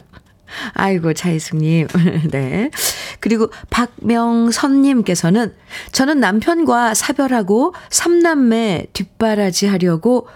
아이고, 0.73 1.13
차이숙님. 1.13 1.88
네. 2.31 2.71
그리고 3.19 3.49
박명선님께서는 3.69 5.53
저는 5.91 6.19
남편과 6.19 6.93
사별하고 6.93 7.73
삼남매 7.89 8.88
뒷바라지 8.93 9.67
하려고 9.67 10.27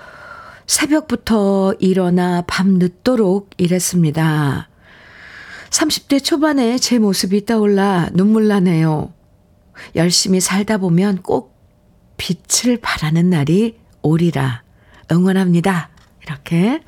새벽부터 0.67 1.75
일어나 1.79 2.43
밤 2.47 2.77
늦도록 2.79 3.49
일했습니다. 3.57 4.69
30대 5.69 6.23
초반에 6.23 6.77
제 6.77 6.99
모습이 6.99 7.45
떠올라 7.45 8.09
눈물 8.13 8.47
나네요. 8.47 9.13
열심히 9.95 10.39
살다 10.39 10.77
보면 10.77 11.21
꼭 11.23 11.53
빛을 12.17 12.77
발하는 12.77 13.29
날이 13.29 13.77
오리라 14.01 14.63
응원합니다. 15.11 15.89
이렇게. 16.21 16.81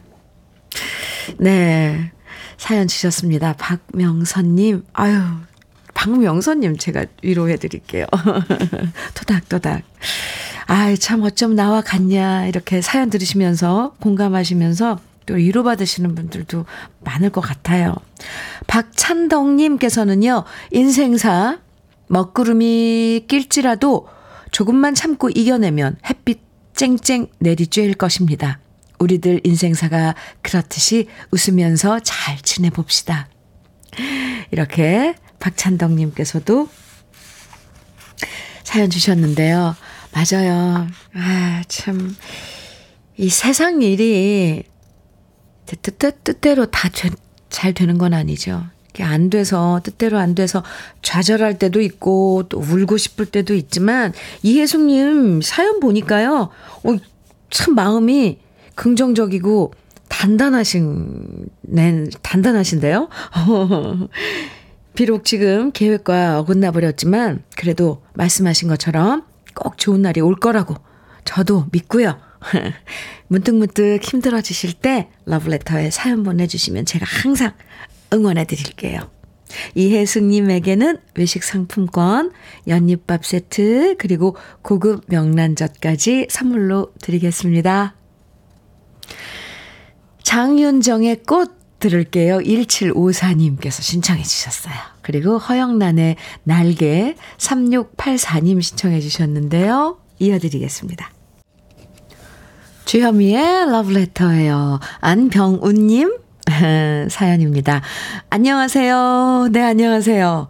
네. 1.39 2.11
사연 2.57 2.87
주셨습니다. 2.87 3.53
박명선님, 3.57 4.83
아유, 4.93 5.21
박명선님 5.93 6.77
제가 6.77 7.05
위로해 7.23 7.57
드릴게요. 7.57 8.05
토닥토닥. 9.15 9.83
아이, 10.67 10.97
참 10.97 11.23
어쩜 11.23 11.55
나와 11.55 11.81
같냐. 11.81 12.47
이렇게 12.47 12.81
사연 12.81 13.09
들으시면서 13.09 13.95
공감하시면서 14.01 14.99
또 15.25 15.33
위로받으시는 15.35 16.15
분들도 16.15 16.65
많을 17.01 17.29
것 17.29 17.41
같아요. 17.41 17.95
박찬덕님께서는요, 18.67 20.43
인생사, 20.71 21.59
먹구름이 22.07 23.25
낄지라도 23.27 24.07
조금만 24.51 24.93
참고 24.93 25.29
이겨내면 25.29 25.97
햇빛 26.07 26.39
쨍쨍 26.75 27.27
내리쬐일 27.41 27.97
것입니다. 27.97 28.59
우리들 28.99 29.41
인생사가 29.43 30.15
그렇듯이 30.41 31.07
웃으면서 31.31 31.99
잘 31.99 32.37
지내봅시다. 32.41 33.29
이렇게 34.51 35.15
박찬덕님께서도 35.39 36.69
사연 38.63 38.89
주셨는데요. 38.89 39.75
맞아요. 40.13 40.87
아, 41.13 41.63
참. 41.67 42.15
이 43.17 43.29
세상 43.29 43.81
일이 43.81 44.63
뜻, 45.65 45.97
뜻대로 46.23 46.65
다 46.65 46.89
잘 47.55 47.73
되는 47.73 47.97
건 47.97 48.13
아니죠. 48.13 48.65
안 48.99 49.29
돼서, 49.29 49.79
뜻대로 49.83 50.17
안 50.17 50.35
돼서 50.35 50.61
좌절할 51.01 51.57
때도 51.57 51.79
있고, 51.81 52.43
또 52.49 52.59
울고 52.59 52.97
싶을 52.97 53.25
때도 53.25 53.53
있지만, 53.55 54.11
이혜숙님 54.43 55.41
사연 55.41 55.79
보니까요, 55.79 56.49
어, 56.83 56.95
참 57.49 57.75
마음이 57.75 58.39
긍정적이고 58.75 59.73
단단하신, 60.09 61.49
네, 61.61 62.05
단단하신데요? 62.21 63.09
비록 64.95 65.25
지금 65.25 65.71
계획과 65.71 66.39
어긋나 66.39 66.71
버렸지만, 66.71 67.43
그래도 67.57 68.01
말씀하신 68.13 68.69
것처럼 68.69 69.23
꼭 69.55 69.77
좋은 69.77 70.01
날이 70.01 70.21
올 70.21 70.35
거라고 70.35 70.75
저도 71.25 71.67
믿고요. 71.71 72.17
문득문득 73.27 74.03
힘들어지실 74.03 74.73
때 74.73 75.09
러브레터에 75.25 75.89
사연 75.89 76.23
보내주시면 76.23 76.85
제가 76.85 77.05
항상 77.05 77.53
응원해 78.13 78.45
드릴게요. 78.45 79.09
이혜승님에게는 79.75 80.97
외식 81.15 81.43
상품권, 81.43 82.31
연잎밥 82.67 83.25
세트, 83.25 83.95
그리고 83.97 84.35
고급 84.61 85.03
명란젓까지 85.07 86.27
선물로 86.29 86.93
드리겠습니다. 87.01 87.95
장윤정의 90.25 91.23
꽃 91.27 91.51
들을게요. 91.79 92.39
1754님께서 92.39 93.81
신청해 93.81 94.23
주셨어요. 94.23 94.73
그리고 95.01 95.37
허영란의 95.37 96.15
날개 96.43 97.15
3684님 97.37 98.61
신청해 98.61 99.01
주셨는데요. 99.01 99.99
이어드리겠습니다. 100.17 101.11
주현미의 102.85 103.71
러브레터예요. 103.71 104.79
안병운님 104.99 106.17
사연입니다. 107.09 107.81
안녕하세요. 108.29 109.49
네, 109.51 109.61
안녕하세요. 109.61 110.47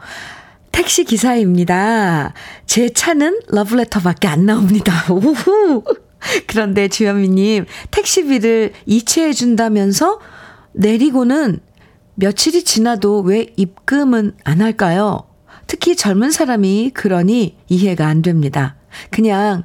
택시 0.72 1.04
기사입니다. 1.04 2.34
제 2.66 2.90
차는 2.90 3.42
러브레터밖에 3.48 4.28
안 4.30 4.46
나옵니다. 4.46 4.94
오후. 5.12 5.84
그런데 6.48 6.88
주현미님, 6.88 7.66
택시비를 7.92 8.74
이체해 8.86 9.34
준다면서 9.34 10.20
내리고는 10.74 11.60
며칠이 12.16 12.64
지나도 12.64 13.22
왜 13.22 13.48
입금은 13.56 14.34
안 14.44 14.62
할까요? 14.62 15.28
특히 15.68 15.96
젊은 15.96 16.32
사람이 16.32 16.92
그러니 16.94 17.58
이해가 17.68 18.08
안 18.08 18.22
됩니다. 18.22 18.76
그냥 19.12 19.64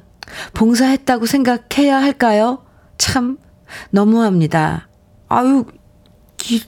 봉사했다고 0.53 1.25
생각해야 1.25 2.01
할까요? 2.01 2.63
참 2.97 3.37
너무합니다. 3.89 4.89
아유, 5.29 5.65
기, 6.37 6.63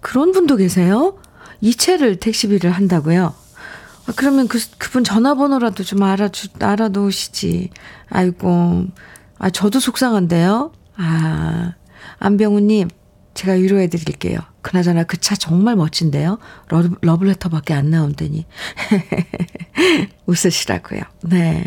그런 0.00 0.32
분도 0.32 0.56
계세요? 0.56 1.18
이체를 1.60 2.16
택시비를 2.16 2.70
한다고요? 2.70 3.34
아, 4.10 4.12
그러면 4.16 4.48
그, 4.48 4.58
그분 4.78 5.04
전화번호라도 5.04 5.84
좀 5.84 6.02
알아주, 6.02 6.48
알아놓으시지. 6.58 7.70
아이고, 8.08 8.86
아, 9.38 9.50
저도 9.50 9.78
속상한데요? 9.78 10.72
아, 10.96 11.74
안병우님, 12.18 12.88
제가 13.34 13.52
위로해 13.52 13.86
드릴게요. 13.88 14.40
그나저나 14.62 15.04
그 15.04 15.16
차 15.16 15.36
정말 15.36 15.76
멋진데요? 15.76 16.38
러, 16.68 16.82
러브레터밖에 17.00 17.72
안 17.72 17.90
나온다니. 17.90 18.46
웃으시라고요. 20.26 21.02
네. 21.22 21.64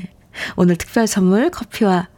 오늘 0.57 0.75
특별 0.75 1.07
선물 1.07 1.49
커피와 1.49 2.09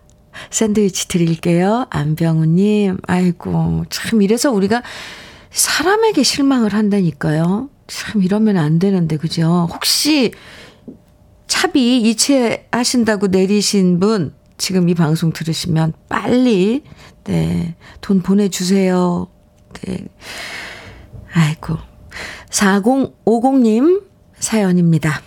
샌드위치 0.49 1.07
드릴게요. 1.07 1.85
안병우님, 1.91 2.97
아이고, 3.05 3.85
참, 3.91 4.23
이래서 4.23 4.51
우리가 4.51 4.81
사람에게 5.51 6.23
실망을 6.23 6.73
한다니까요. 6.73 7.69
참, 7.87 8.23
이러면 8.23 8.57
안 8.57 8.79
되는데, 8.79 9.17
그죠? 9.17 9.67
혹시 9.71 10.31
차비 11.47 12.01
이체하신다고 12.01 13.27
내리신 13.27 13.99
분, 13.99 14.33
지금 14.57 14.89
이 14.89 14.93
방송 14.93 15.31
들으시면 15.31 15.93
빨리, 16.09 16.83
네, 17.25 17.75
돈 18.01 18.21
보내 18.21 18.49
주세요. 18.49 19.27
네. 19.83 20.05
아이고. 21.33 21.77
4050님 22.49 24.03
사연입니다. 24.39 25.21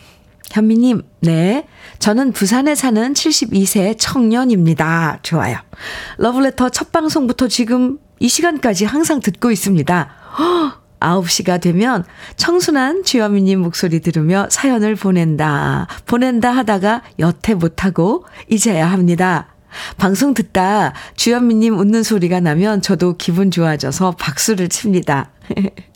현미님, 0.51 1.03
네. 1.21 1.67
저는 1.99 2.33
부산에 2.33 2.75
사는 2.75 3.13
72세 3.13 3.97
청년입니다. 3.99 5.19
좋아요. 5.23 5.59
러브레터 6.17 6.71
첫 6.71 6.91
방송부터 6.91 7.49
지금 7.49 7.99
이 8.19 8.29
시간까지 8.29 8.87
항상 8.87 9.21
듣고 9.21 9.51
있습니다. 9.51 10.11
허, 10.39 10.78
9시가 11.01 11.61
되면 11.61 12.05
청순한 12.37 13.05
주현미님 13.05 13.61
목소리 13.61 14.01
들으며 14.01 14.49
사연을 14.51 14.95
보낸다. 14.95 15.87
보낸다 16.07 16.51
하다가 16.51 17.03
여태 17.19 17.55
못하고 17.55 18.25
이제야 18.49 18.91
합니다. 18.91 19.55
방송 19.97 20.35
듣다 20.35 20.95
주현미님 21.17 21.79
웃는 21.79 22.03
소리가 22.03 22.41
나면 22.41 22.83
저도 22.83 23.17
기분 23.17 23.51
좋아져서 23.51 24.13
박수를 24.13 24.69
칩니다. 24.69 25.31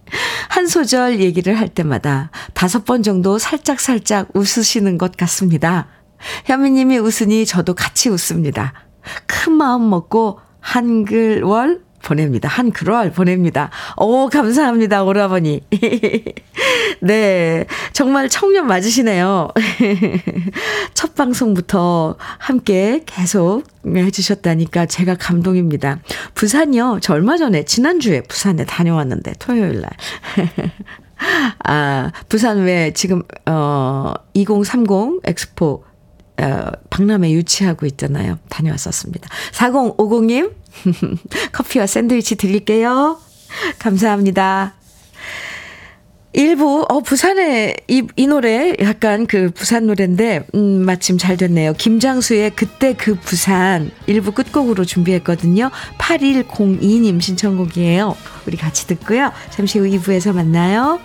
한 0.51 0.67
소절 0.67 1.21
얘기를 1.21 1.59
할 1.59 1.69
때마다 1.69 2.31
다섯 2.53 2.85
번 2.85 3.03
정도 3.03 3.39
살짝살짝 3.39 4.29
웃으시는 4.35 4.99
것 4.99 5.17
같습니다. 5.17 5.89
현미님이 6.45 6.99
웃으니 6.99 7.47
저도 7.47 7.75
같이 7.75 8.09
웃습니다. 8.09 8.75
큰 9.27 9.55
마음 9.55 9.89
먹고 9.91 10.39
한글월 10.61 11.81
보냅니다. 12.03 12.49
한 12.49 12.71
글월 12.71 13.13
보냅니다. 13.13 13.71
오, 13.97 14.29
감사합니다, 14.29 15.05
오라버니. 15.05 15.63
네. 17.01 17.67
정말 17.93 18.29
청년 18.29 18.67
맞으시네요. 18.67 19.49
첫 20.95 21.15
방송부터 21.15 22.17
함께 22.39 23.03
계속 23.07 23.65
해주셨다니까 23.87 24.87
제가 24.87 25.17
감동입니다. 25.17 26.01
부산이요. 26.35 26.99
저 27.03 27.15
얼마 27.15 27.37
전에, 27.37 27.65
지난주에 27.65 28.23
부산에 28.23 28.65
다녀왔는데, 28.65 29.35
토요일 29.39 29.81
날. 29.81 29.91
아, 31.65 32.11
부산 32.29 32.65
왜 32.65 32.93
지금, 32.93 33.23
어, 33.47 34.13
2030 34.35 35.21
엑스포 35.25 35.85
어, 36.41 36.71
박람회 36.91 37.31
유치하고 37.31 37.87
있잖아요. 37.87 38.39
다녀왔었습니다. 38.49 39.29
4050님, 39.53 40.53
커피와 41.53 41.87
샌드위치 41.87 42.37
드릴게요. 42.37 43.19
감사합니다. 43.79 44.75
일부, 46.35 46.87
어, 46.89 47.01
부산에, 47.01 47.77
이, 47.89 48.07
이 48.17 48.27
노래, 48.27 48.75
약간 48.81 49.27
그 49.27 49.51
부산 49.51 49.87
노래인데, 49.87 50.47
음, 50.55 50.61
마침 50.87 51.19
잘 51.19 51.37
됐네요. 51.37 51.75
김장수의 51.75 52.53
그때 52.57 52.95
그 52.95 53.17
부산, 53.17 53.91
일부 54.07 54.33
끝곡으로 54.33 54.87
준비했거든요. 54.87 55.71
8102님 55.99 57.21
신청곡이에요. 57.21 58.17
우리 58.47 58.57
같이 58.57 58.87
듣고요. 58.87 59.31
잠시 59.51 59.79
후 59.79 59.85
2부에서 59.85 60.33
만나요. 60.33 61.01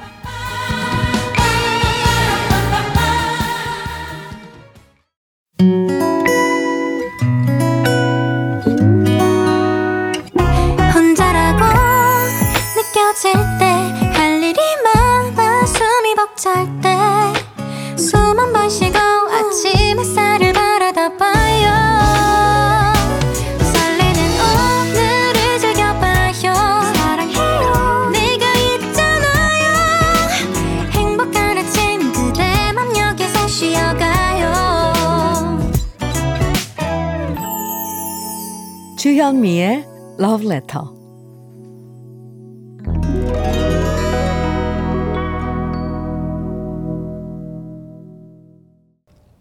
주현미의 39.37 39.85
Love 40.19 40.47
Letter. 40.47 40.81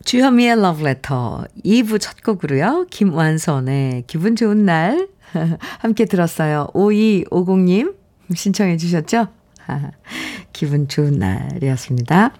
주현미의 0.04 0.52
Love 0.52 0.87
Letter 0.87 1.46
2부 1.64 1.98
첫 1.98 2.22
곡으로요. 2.22 2.87
김완선의 2.90 4.04
기분 4.06 4.37
좋은 4.37 4.66
날 4.66 5.09
함께 5.80 6.04
들었어요. 6.04 6.66
5250님 6.74 7.96
신청해 8.35 8.76
주셨죠? 8.76 9.28
기분 10.52 10.88
좋은 10.88 11.12
날이었습니다. 11.12 12.35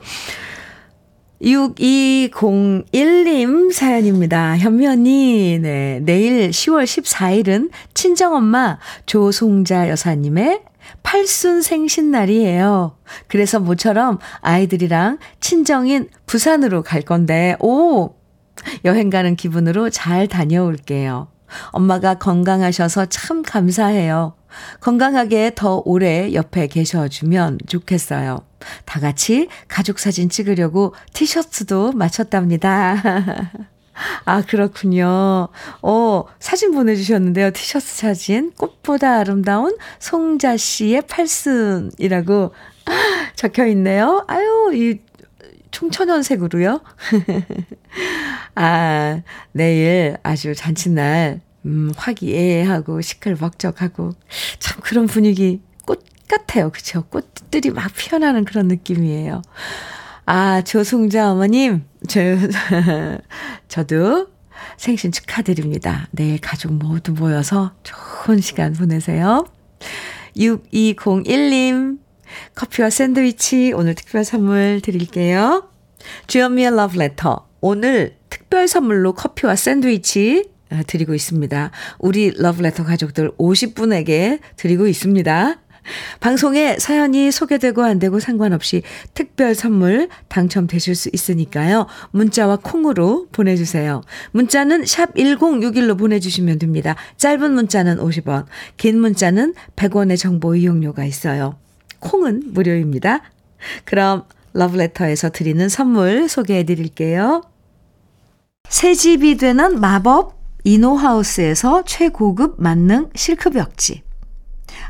6201님 1.43 3.73
사연입니다. 3.73 4.57
현미 4.57 4.87
언니, 4.87 5.59
네. 5.61 5.99
내일 6.03 6.51
10월 6.51 6.85
14일은 6.85 7.71
친정엄마 7.95 8.79
조송자 9.05 9.89
여사님의 9.91 10.63
팔순 11.03 11.63
생신날이에요. 11.63 12.97
그래서 13.29 13.59
모처럼 13.61 14.19
아이들이랑 14.41 15.19
친정인 15.41 16.09
부산으로 16.27 16.83
갈 16.83 17.03
건데, 17.03 17.57
오! 17.61 18.15
여행 18.85 19.11
가는 19.11 19.37
기분으로 19.37 19.91
잘 19.91 20.27
다녀올게요. 20.29 21.29
엄마가 21.71 22.15
건강하셔서 22.15 23.07
참 23.07 23.43
감사해요. 23.43 24.36
건강하게 24.81 25.53
더 25.55 25.83
오래 25.85 26.33
옆에 26.33 26.67
계셔주면 26.67 27.59
좋겠어요. 27.67 28.41
다 28.85 29.01
같이 29.01 29.49
가족 29.69 29.99
사진 29.99 30.29
찍으려고 30.29 30.95
티셔츠도 31.13 31.93
맞췄답니다. 31.93 33.03
아, 34.25 34.43
그렇군요. 34.43 35.49
어, 35.83 36.25
사진 36.39 36.73
보내주셨는데요. 36.73 37.51
티셔츠 37.53 37.87
사진. 37.87 38.53
꽃보다 38.53 39.19
아름다운 39.19 39.77
송자 39.99 40.57
씨의 40.57 41.03
팔순이라고 41.07 42.53
적혀 43.37 43.67
있네요. 43.69 44.25
아유, 44.29 44.73
이 44.75 45.01
총천연색으로요. 45.71 46.81
아, 48.55 49.23
내일 49.53 50.17
아주 50.23 50.55
잔칫날, 50.55 51.41
음, 51.67 51.91
화기애애하고 51.97 53.01
시끌벅적하고 53.01 54.13
참 54.61 54.81
그런 54.83 55.07
분위기 55.07 55.61
꽃 55.85 56.05
같아요. 56.29 56.71
그쵸? 56.71 57.03
꽃들이 57.11 57.71
막 57.71 57.93
피어나는 57.95 58.45
그런 58.45 58.69
느낌이에요. 58.69 59.43
아, 60.27 60.63
조송자 60.63 61.33
어머님, 61.33 61.85
저, 62.09 62.21
저도 63.69 64.29
생신 64.77 65.13
축하드립니다. 65.13 66.09
내일 66.13 66.41
가족 66.41 66.73
모두 66.73 67.13
모여서 67.13 67.73
좋은 67.83 68.41
시간 68.41 68.73
보내세요. 68.73 69.47
6201님, 70.37 71.99
커피와 72.55 72.91
샌드위치 72.91 73.73
오늘 73.75 73.95
특별 73.95 74.25
선물 74.25 74.81
드릴게요. 74.83 75.69
주현미의 76.27 76.77
러브레터. 76.77 77.47
오늘 77.61 78.17
특별 78.29 78.69
선물로 78.69 79.15
커피와 79.15 79.57
샌드위치 79.57 80.51
아, 80.51 80.56
드리고 80.87 81.15
있습니다. 81.15 81.71
우리 81.99 82.33
러브레터 82.37 82.85
가족들 82.85 83.31
50분에게 83.39 84.41
드리고 84.57 84.87
있습니다. 84.87 85.59
방송에 86.21 86.79
사연이 86.79 87.31
소개되고 87.31 87.83
안 87.83 87.99
되고 87.99 88.19
상관없이 88.19 88.83
특별 89.15 89.55
선물 89.55 90.09
당첨되실 90.29 90.95
수 90.95 91.11
있으니까요. 91.13 91.87
문자와 92.11 92.59
콩으로 92.63 93.29
보내주세요. 93.33 94.03
문자는 94.33 94.85
샵 94.87 95.15
1061로 95.15 95.99
보내주시면 95.99 96.59
됩니다. 96.59 96.97
짧은 97.17 97.53
문자는 97.53 97.99
50원, 97.99 98.47
긴 98.77 99.01
문자는 99.01 99.55
100원의 99.77 100.19
정보 100.19 100.55
이용료가 100.55 101.05
있어요. 101.05 101.57
콩은 102.01 102.53
무료입니다. 102.53 103.23
그럼 103.85 104.25
러브레터에서 104.53 105.31
드리는 105.31 105.69
선물 105.69 106.29
소개해 106.29 106.65
드릴게요. 106.65 107.43
새 108.69 108.95
집이 108.95 109.37
되는 109.37 109.81
마법 109.81 110.36
이노하우스에서 110.67 111.85
최고급 111.85 112.57
만능 112.59 113.09
실크벽지. 113.15 114.03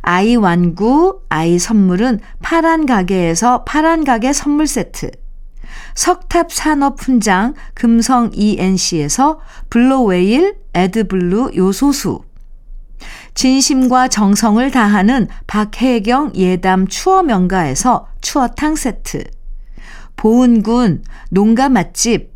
아이 0.01 0.35
완구, 0.35 1.21
아이 1.29 1.59
선물은 1.59 2.21
파란 2.41 2.87
가게에서 2.87 3.65
파란 3.65 4.05
가게 4.05 4.33
선물 4.33 4.67
세트. 4.67 5.11
석탑 5.95 6.51
산업 6.51 7.03
훈장 7.03 7.53
금성 7.75 8.31
ENC에서 8.33 9.41
블로웨일 9.69 10.57
에드블루 10.73 11.53
요소수. 11.55 12.23
진심과 13.35 14.09
정성을 14.09 14.71
다하는 14.71 15.29
박혜경 15.47 16.33
예담 16.37 16.89
추어 16.89 17.23
명가에서 17.23 18.07
추어탕 18.23 18.77
세트. 18.77 19.25
보은군 20.17 21.05
농가 21.31 21.69
맛집 21.69 22.36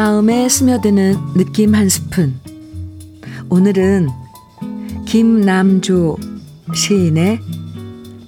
마음에 0.00 0.48
스며드는 0.48 1.34
느낌 1.34 1.74
한 1.74 1.90
스푼. 1.90 2.40
오늘은 3.50 4.08
김남조 5.06 6.16
시인의 6.74 7.38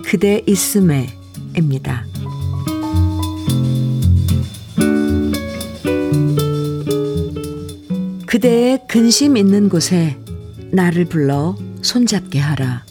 그대 0.04 0.42
있음에입니다. 0.46 2.04
그대의 8.26 8.87
근심 8.87 9.38
있는 9.38 9.70
곳에 9.70 10.18
나를 10.72 11.06
불러 11.06 11.56
손잡게 11.80 12.38
하라. 12.38 12.85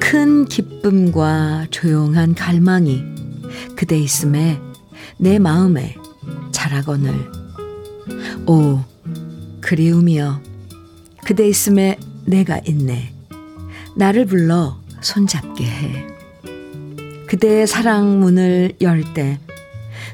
큰 0.00 0.46
기쁨과 0.46 1.68
조용한 1.70 2.34
갈망이 2.34 3.04
그대 3.76 3.96
있음에 3.96 4.60
내 5.16 5.38
마음에 5.38 5.94
자라거늘 6.70 7.12
오 8.46 8.78
그리움이여. 9.60 10.40
그대 11.24 11.48
있음에 11.48 11.98
내가 12.24 12.60
있네. 12.64 13.12
나를 13.96 14.24
불러 14.24 14.78
손잡게 15.00 15.64
해. 15.64 16.06
그대의 17.26 17.66
사랑 17.66 18.20
문을 18.20 18.74
열 18.80 19.02
때 19.14 19.38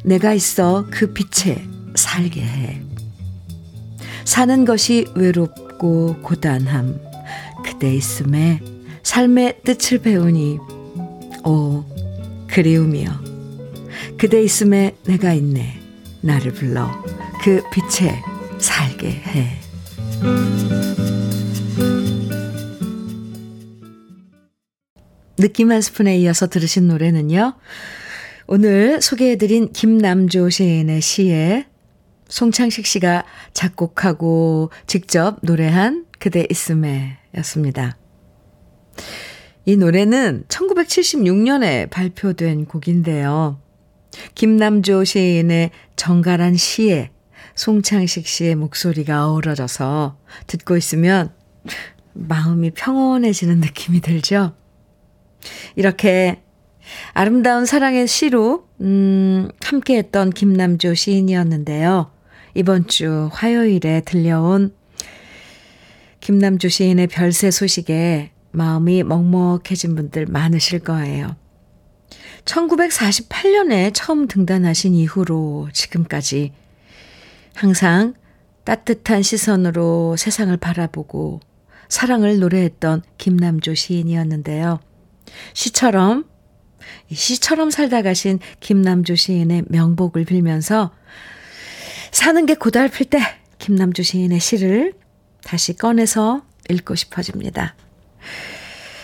내가 0.03 0.33
있어 0.33 0.87
그 0.91 1.13
빛에 1.13 1.63
살게 1.95 2.41
해. 2.41 2.83
사는 4.25 4.65
것이 4.65 5.07
외롭고 5.15 6.17
고단함. 6.23 6.99
그대 7.65 7.95
있음에 7.95 8.61
삶의 9.03 9.61
뜻을 9.63 9.99
배우니. 9.99 10.59
오 11.45 11.85
그리움이여. 12.49 13.11
그대 14.19 14.43
있음에 14.43 14.97
내가 15.05 15.35
있네 15.35 15.86
나를 16.23 16.53
불러 16.53 16.91
그 17.43 17.63
빛에 17.71 18.23
살게 18.59 19.09
해. 19.09 19.61
느낌 25.37 25.71
한 25.71 25.81
스푼에 25.81 26.17
이어서 26.19 26.49
들으신 26.49 26.89
노래는요. 26.89 27.55
오늘 28.47 29.03
소개해드린 29.03 29.73
김남조 29.73 30.51
시인의 30.51 31.01
시에 31.01 31.67
송창식 32.29 32.87
씨가 32.87 33.25
작곡하고 33.53 34.71
직접 34.87 35.39
노래한 35.43 36.07
그대 36.19 36.47
있음에 36.51 37.19
였습니다. 37.39 37.97
이 39.65 39.77
노래는 39.77 40.45
1976년에 40.49 41.91
발표된 41.91 42.67
곡인데요. 42.67 43.61
김남조 44.35 45.05
시인의 45.05 45.71
정갈한 45.97 46.57
시에 46.57 47.11
송창식 47.55 48.27
씨의 48.27 48.55
목소리가 48.55 49.29
어우러져서 49.29 50.19
듣고 50.47 50.77
있으면 50.77 51.33
마음이 52.13 52.71
평온해지는 52.71 53.61
느낌이 53.61 54.01
들죠? 54.01 54.55
이렇게 55.75 56.43
아름다운 57.13 57.65
사랑의 57.67 58.07
시로, 58.07 58.69
음, 58.81 59.49
함께 59.63 59.97
했던 59.99 60.31
김남조 60.31 60.95
시인이었는데요. 60.95 62.11
이번 62.55 62.87
주 62.87 63.29
화요일에 63.33 64.03
들려온 64.03 64.75
김남주 66.21 66.69
시인의 66.69 67.09
별세 67.09 67.51
소식에 67.51 68.31
마음이 68.53 69.03
먹먹해진 69.03 69.95
분들 69.95 70.27
많으실 70.27 70.81
거예요. 70.81 71.37
1948년에 72.47 73.91
처음 73.93 74.27
등단하신 74.27 74.95
이후로 74.95 75.69
지금까지 75.73 76.53
항상 77.55 78.15
따뜻한 78.65 79.23
시선으로 79.23 80.17
세상을 80.17 80.57
바라보고 80.57 81.41
사랑을 81.89 82.39
노래했던 82.41 83.03
김남조 83.19 83.75
시인이었는데요. 83.75 84.81
시처럼, 85.55 86.25
시처럼 87.13 87.71
살다 87.71 88.03
가신 88.03 88.39
김남조 88.61 89.15
시인의 89.15 89.65
명복을 89.69 90.25
빌면서 90.25 90.93
사는 92.11 92.47
게 92.47 92.55
고달플 92.55 93.07
때 93.07 93.19
김남주 93.59 94.03
시인의 94.03 94.41
시를 94.41 94.95
다시 95.45 95.77
꺼내서 95.77 96.43
읽고 96.71 96.95
싶어집니다. 96.95 97.77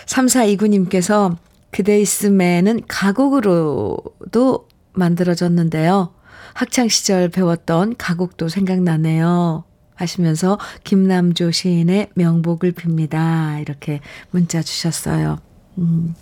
3429님께서 0.05 1.37
그대 1.73 1.99
있음에는 1.99 2.81
가곡으로도 2.87 4.67
만들어졌는데요. 4.93 6.13
학창시절 6.53 7.29
배웠던 7.29 7.95
가곡도 7.97 8.47
생각나네요. 8.47 9.63
하시면서 9.95 10.59
김남조 10.83 11.51
시인의 11.51 12.09
명복을 12.13 12.73
빕니다. 12.73 13.59
이렇게 13.61 13.99
문자 14.31 14.61
주셨어요. 14.61 15.39
음. 15.79 16.15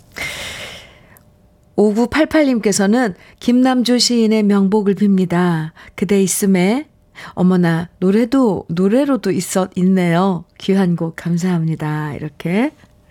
5988님께서는 1.76 3.14
김남조 3.40 3.98
시인의 3.98 4.44
명복을 4.44 4.94
빕니다. 4.94 5.72
그대 5.94 6.22
있음에 6.22 6.88
어머나 7.34 7.90
노래도 7.98 8.64
노래로도 8.68 9.30
있어 9.30 9.68
있네요. 9.76 10.44
귀한 10.58 10.96
곡 10.96 11.16
감사합니다. 11.16 12.14
이렇게 12.14 12.70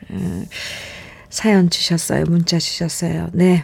음, 0.09 0.45
사연 1.31 1.69
주셨어요. 1.69 2.25
문자 2.25 2.59
주셨어요. 2.59 3.29
네. 3.31 3.63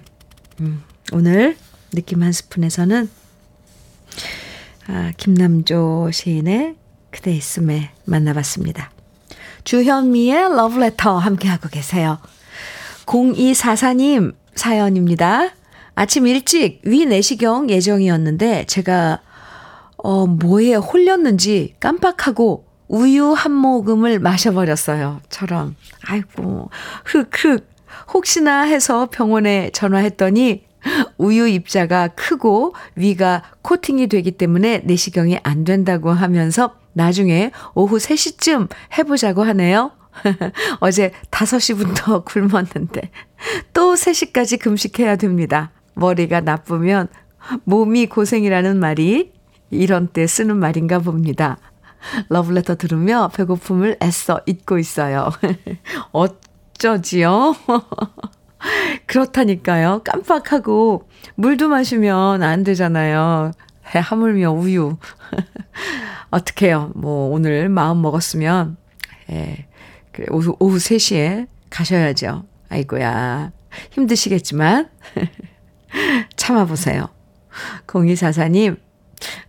음, 0.61 0.83
오늘 1.11 1.57
느낌 1.91 2.23
한 2.23 2.31
스푼에서는 2.31 3.09
아, 4.87 5.11
김남조 5.17 6.09
시인의 6.11 6.75
그대 7.11 7.31
있음에 7.33 7.91
만나봤습니다. 8.05 8.89
주현미의 9.65 10.55
러브레터 10.55 11.17
함께하고 11.17 11.67
계세요. 11.67 12.19
0244님 13.05 14.33
사연입니다. 14.55 15.49
아침 15.93 16.25
일찍 16.25 16.81
위 16.85 17.05
내시경 17.05 17.69
예정이었는데 17.69 18.65
제가 18.67 19.21
어 19.97 20.25
뭐에 20.25 20.75
홀렸는지 20.75 21.75
깜빡하고 21.81 22.66
우유 22.87 23.33
한 23.33 23.51
모금을 23.51 24.19
마셔버렸어요. 24.19 25.21
처럼. 25.29 25.75
아이고 26.07 26.69
흑흑 27.05 27.67
혹시나 28.13 28.61
해서 28.61 29.07
병원에 29.11 29.69
전화했더니 29.71 30.65
우유 31.17 31.47
입자가 31.47 32.09
크고 32.09 32.73
위가 32.95 33.43
코팅이 33.61 34.07
되기 34.07 34.31
때문에 34.31 34.79
내시경이 34.85 35.39
안 35.43 35.63
된다고 35.63 36.11
하면서 36.11 36.75
나중에 36.93 37.51
오후 37.75 37.97
3시쯤 37.97 38.69
해보자고 38.97 39.43
하네요. 39.43 39.91
어제 40.79 41.11
5시부터 41.29 42.23
굶었는데 42.25 43.11
또 43.73 43.93
3시까지 43.93 44.59
금식해야 44.59 45.15
됩니다. 45.15 45.71
머리가 45.93 46.41
나쁘면 46.41 47.07
몸이 47.65 48.07
고생이라는 48.07 48.79
말이 48.79 49.31
이런 49.69 50.07
때 50.07 50.25
쓰는 50.25 50.57
말인가 50.57 50.99
봅니다. 50.99 51.57
러브레터 52.29 52.75
들으며 52.75 53.29
배고픔을 53.33 53.97
애써 54.01 54.41
잊고 54.45 54.77
있어요. 54.77 55.29
어쩌지요? 56.11 57.55
그렇다니까요. 59.05 60.01
깜빡하고 60.03 61.07
물도 61.35 61.69
마시면 61.69 62.43
안 62.43 62.63
되잖아요. 62.63 63.51
하물며 63.83 64.51
우유. 64.51 64.97
어떡해요. 66.31 66.91
뭐 66.95 67.29
오늘 67.29 67.69
마음 67.69 68.01
먹었으면 68.01 68.77
예, 69.31 69.67
오후, 70.29 70.55
오후 70.59 70.77
3시에 70.77 71.47
가셔야죠. 71.69 72.45
아이고야. 72.69 73.51
힘드시겠지만, 73.91 74.89
참아보세요. 76.35 77.09
0244님, 77.87 78.77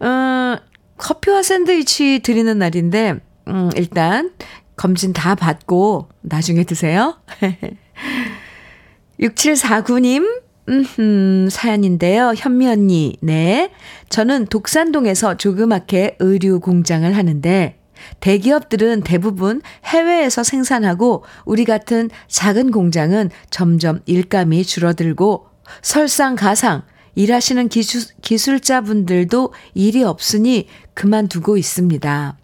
어, 0.00 0.56
커피와 0.98 1.42
샌드위치 1.42 2.20
드리는 2.22 2.58
날인데, 2.58 3.20
음, 3.48 3.70
일단, 3.76 4.32
검진 4.76 5.12
다 5.12 5.34
받고, 5.34 6.08
나중에 6.20 6.64
드세요. 6.64 7.18
6749님, 9.20 10.42
음, 10.68 11.48
사연인데요. 11.50 12.34
현미 12.36 12.68
언니, 12.68 13.16
네. 13.22 13.70
저는 14.10 14.46
독산동에서 14.46 15.36
조그맣게 15.36 16.16
의류 16.20 16.60
공장을 16.60 17.16
하는데, 17.16 17.78
대기업들은 18.20 19.02
대부분 19.02 19.60
해외에서 19.84 20.42
생산하고 20.44 21.24
우리 21.44 21.64
같은 21.64 22.10
작은 22.28 22.70
공장은 22.70 23.30
점점 23.50 24.00
일감이 24.06 24.64
줄어들고 24.64 25.46
설상가상 25.82 26.82
일하시는 27.14 27.68
기술, 27.68 28.02
기술자분들도 28.22 29.52
일이 29.74 30.02
없으니 30.02 30.68
그만두고 30.94 31.56
있습니다. 31.56 32.36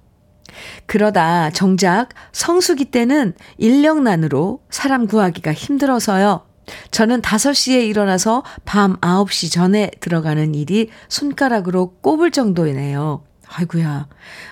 그러다 0.86 1.50
정작 1.50 2.10
성수기 2.32 2.86
때는 2.86 3.34
인력난으로 3.58 4.60
사람 4.70 5.06
구하기가 5.06 5.52
힘들어서요. 5.52 6.46
저는 6.90 7.20
5시에 7.20 7.86
일어나서 7.88 8.42
밤 8.64 8.96
9시 9.00 9.52
전에 9.52 9.90
들어가는 10.00 10.54
일이 10.54 10.88
손가락으로 11.08 11.96
꼽을 12.00 12.30
정도이네요. 12.30 13.22
아이구야 13.46 14.08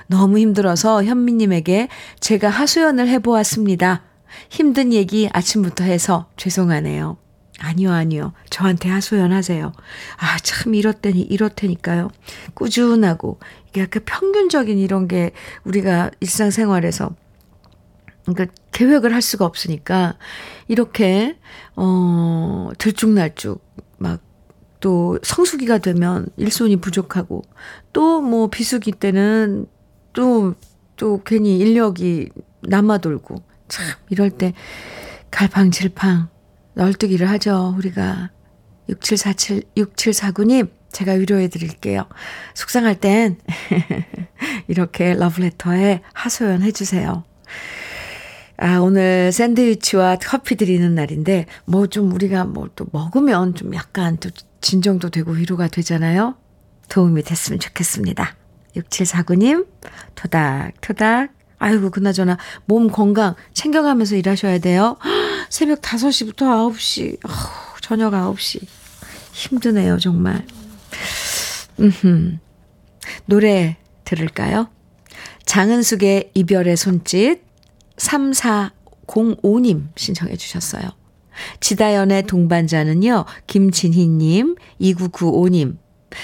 너무 0.06 0.38
힘들어서 0.38 1.04
현미님에게 1.04 1.88
제가 2.20 2.50
하소연을 2.50 3.08
해보았습니다. 3.08 4.02
힘든 4.50 4.92
얘기 4.92 5.28
아침부터 5.32 5.84
해서 5.84 6.28
죄송하네요. 6.36 7.21
아니요, 7.62 7.92
아니요. 7.92 8.32
저한테 8.50 8.88
하소연하세요. 8.88 9.72
아, 10.18 10.38
참, 10.38 10.74
이렇다니, 10.74 11.20
이렇다니까요. 11.22 12.10
꾸준하고, 12.54 13.38
이게 13.68 13.82
약간 13.82 14.02
평균적인 14.04 14.78
이런 14.78 15.06
게 15.08 15.32
우리가 15.64 16.10
일상생활에서, 16.20 17.14
그러니까 18.26 18.54
계획을 18.72 19.14
할 19.14 19.22
수가 19.22 19.44
없으니까, 19.44 20.16
이렇게, 20.68 21.38
어, 21.76 22.70
들쭉날쭉, 22.78 23.62
막, 23.98 24.20
또 24.80 25.18
성수기가 25.22 25.78
되면 25.78 26.26
일손이 26.36 26.76
부족하고 26.76 27.42
또 27.92 28.20
뭐 28.20 28.48
비수기 28.48 28.90
때는 28.92 29.66
또 30.12 30.54
또 30.96 31.20
괜히 31.24 31.58
인력이 31.58 32.28
남아돌고 32.62 33.42
참 33.68 33.84
이럴 34.08 34.30
때 34.30 34.52
갈팡질팡 35.30 36.28
널뛰기를 36.74 37.28
하죠. 37.30 37.74
우리가 37.76 38.30
6747 38.88 39.62
6749님 39.76 40.70
제가 40.90 41.12
위로해 41.12 41.48
드릴게요. 41.48 42.06
속상할 42.54 42.96
땐 43.00 43.38
이렇게 44.68 45.14
러브레터에 45.14 46.00
하소연 46.12 46.62
해 46.62 46.70
주세요. 46.72 47.24
아, 48.58 48.78
오늘 48.78 49.32
샌드위치와 49.32 50.18
커피 50.22 50.54
드리는 50.56 50.94
날인데, 50.94 51.46
뭐 51.64 51.86
좀 51.88 52.12
우리가 52.12 52.44
뭐 52.44 52.68
또 52.76 52.86
먹으면 52.92 53.54
좀 53.54 53.74
약간 53.74 54.18
또 54.18 54.30
진정도 54.60 55.10
되고 55.10 55.32
위로가 55.32 55.68
되잖아요. 55.68 56.36
도움이 56.88 57.22
됐으면 57.22 57.58
좋겠습니다. 57.58 58.36
6749님, 58.76 59.66
토닥토닥. 60.14 61.32
아이고, 61.58 61.90
그나저나 61.90 62.36
몸 62.66 62.88
건강 62.90 63.34
챙겨가면서 63.54 64.16
일하셔야 64.16 64.58
돼요. 64.58 64.96
새벽 65.52 65.82
5시부터 65.82 66.72
9시, 66.72 67.22
어, 67.26 67.30
저녁 67.82 68.14
9시. 68.14 68.66
힘드네요, 69.34 69.98
정말. 69.98 70.46
음흠. 71.78 72.38
노래 73.26 73.76
들을까요? 74.04 74.70
장은숙의 75.44 76.30
이별의 76.32 76.78
손짓 76.78 77.42
3405님 77.98 79.88
신청해 79.94 80.36
주셨어요. 80.36 80.84
지다연의 81.60 82.22
동반자는요, 82.22 83.26
김진희님, 83.46 84.56
2995님, 84.80 85.76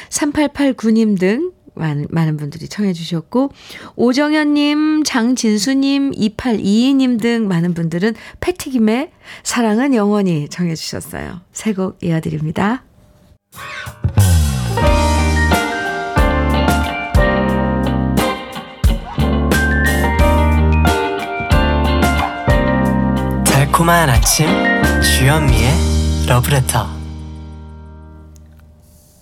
3889님 0.08 1.20
등 1.20 1.52
많은, 1.78 2.06
많은 2.10 2.36
분들이 2.36 2.68
청해 2.68 2.92
주셨고, 2.92 3.50
오정현님, 3.96 5.04
장진수님, 5.04 6.12
2822님 6.12 7.20
등 7.20 7.48
많은 7.48 7.74
분들은 7.74 8.14
패티김의 8.40 9.10
사랑은 9.42 9.94
영원히 9.94 10.48
청해 10.48 10.74
주셨어요. 10.74 11.40
새곡 11.52 11.98
이어드립니다. 12.02 12.84
달콤한 23.44 24.10
아침 24.10 24.48
주현미의 25.00 26.26
러브레터 26.26 26.97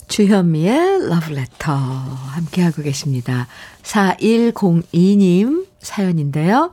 주현미의 0.08 1.08
러브레터 1.08 1.74
함께하고 1.74 2.82
계십니다. 2.82 3.46
4102님 3.82 5.66
사연인데요. 5.80 6.72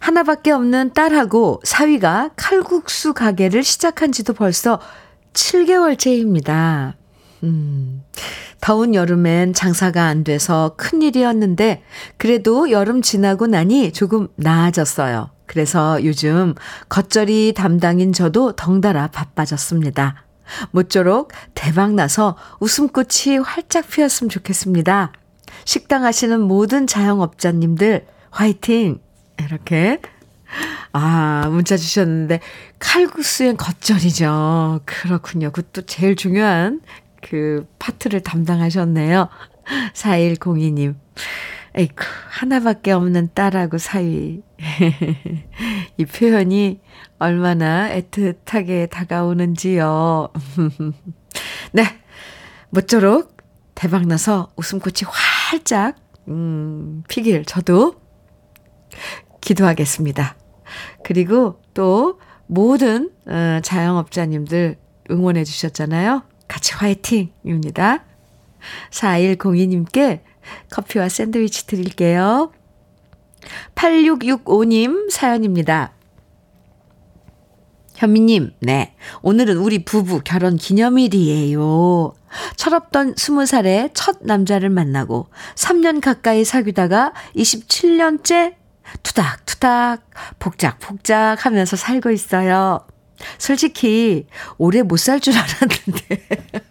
하나밖에 0.00 0.50
없는 0.50 0.92
딸하고 0.92 1.60
사위가 1.64 2.30
칼국수 2.36 3.14
가게를 3.14 3.62
시작한 3.62 4.12
지도 4.12 4.32
벌써 4.34 4.80
7개월째입니다. 5.32 6.94
음, 7.42 8.02
더운 8.60 8.94
여름엔 8.94 9.52
장사가 9.52 10.04
안 10.04 10.24
돼서 10.24 10.74
큰일이었는데, 10.76 11.82
그래도 12.16 12.70
여름 12.70 13.02
지나고 13.02 13.46
나니 13.46 13.92
조금 13.92 14.28
나아졌어요. 14.36 15.30
그래서 15.46 16.02
요즘 16.04 16.54
겉절이 16.88 17.52
담당인 17.54 18.12
저도 18.12 18.52
덩달아 18.52 19.08
바빠졌습니다. 19.08 20.24
모쪼록 20.70 21.32
대박나서 21.54 22.36
웃음꽃이 22.60 23.38
활짝 23.44 23.88
피었으면 23.88 24.28
좋겠습니다. 24.28 25.12
식당 25.64 26.04
하시는 26.04 26.40
모든 26.40 26.86
자영업자님들 26.86 28.06
화이팅! 28.30 29.00
이렇게 29.38 30.00
아, 30.92 31.48
문자 31.50 31.76
주셨는데, 31.76 32.40
칼국수엔 32.78 33.56
겉절이죠. 33.56 34.80
그렇군요. 34.84 35.50
그것도 35.50 35.82
제일 35.86 36.14
중요한 36.14 36.80
그 37.20 37.66
파트를 37.78 38.20
담당하셨네요. 38.20 39.28
4102님. 39.94 40.94
에이쿠, 41.76 42.04
하나밖에 42.28 42.92
없는 42.92 43.30
딸하고 43.34 43.78
사이. 43.78 44.42
이 45.96 46.04
표현이 46.04 46.80
얼마나 47.18 47.90
애틋하게 47.90 48.90
다가오는지요. 48.90 50.28
네. 51.72 51.84
모쪼록 52.70 53.36
대박나서 53.74 54.52
웃음꽃이 54.56 55.02
활짝, 55.08 55.96
음, 56.28 57.02
피길 57.08 57.44
저도 57.44 57.96
기도하겠습니다. 59.40 60.36
그리고 61.02 61.60
또 61.74 62.20
모든 62.46 63.10
어, 63.26 63.60
자영업자님들 63.62 64.76
응원해 65.10 65.44
주셨잖아요. 65.44 66.22
같이 66.46 66.74
화이팅입니다. 66.74 68.04
4102님께 68.90 70.20
커피와 70.70 71.08
샌드위치 71.08 71.66
드릴게요. 71.66 72.52
8665님 73.74 75.10
사연입니다. 75.10 75.92
현미님, 77.96 78.54
네. 78.60 78.96
오늘은 79.22 79.56
우리 79.58 79.84
부부 79.84 80.22
결혼 80.24 80.56
기념일이에요. 80.56 82.14
철없던 82.56 83.14
20살에 83.14 83.90
첫 83.94 84.18
남자를 84.22 84.68
만나고 84.68 85.28
3년 85.54 86.00
가까이 86.00 86.44
사귀다가 86.44 87.12
27년째 87.36 88.54
투닥투닥, 89.02 90.10
복작복작 90.40 91.46
하면서 91.46 91.76
살고 91.76 92.10
있어요. 92.10 92.84
솔직히, 93.38 94.26
오래 94.58 94.82
못 94.82 94.98
살 94.98 95.20
줄 95.20 95.34
알았는데. 95.34 96.64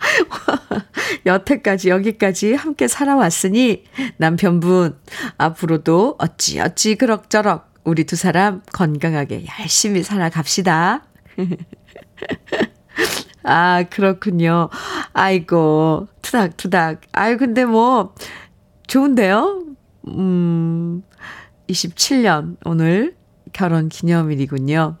여태까지, 1.26 1.90
여기까지 1.90 2.54
함께 2.54 2.88
살아왔으니, 2.88 3.84
남편분, 4.16 4.98
앞으로도 5.38 6.16
어찌어찌 6.18 6.96
그럭저럭, 6.96 7.72
우리 7.84 8.04
두 8.04 8.16
사람 8.16 8.62
건강하게 8.72 9.44
열심히 9.60 10.02
살아갑시다. 10.02 11.04
아, 13.42 13.84
그렇군요. 13.84 14.68
아이고, 15.12 16.08
투닥투닥. 16.22 17.02
아유, 17.12 17.38
근데 17.38 17.64
뭐, 17.64 18.14
좋은데요? 18.86 19.64
음, 20.08 21.02
27년 21.68 22.56
오늘 22.64 23.16
결혼 23.52 23.88
기념일이군요. 23.88 24.96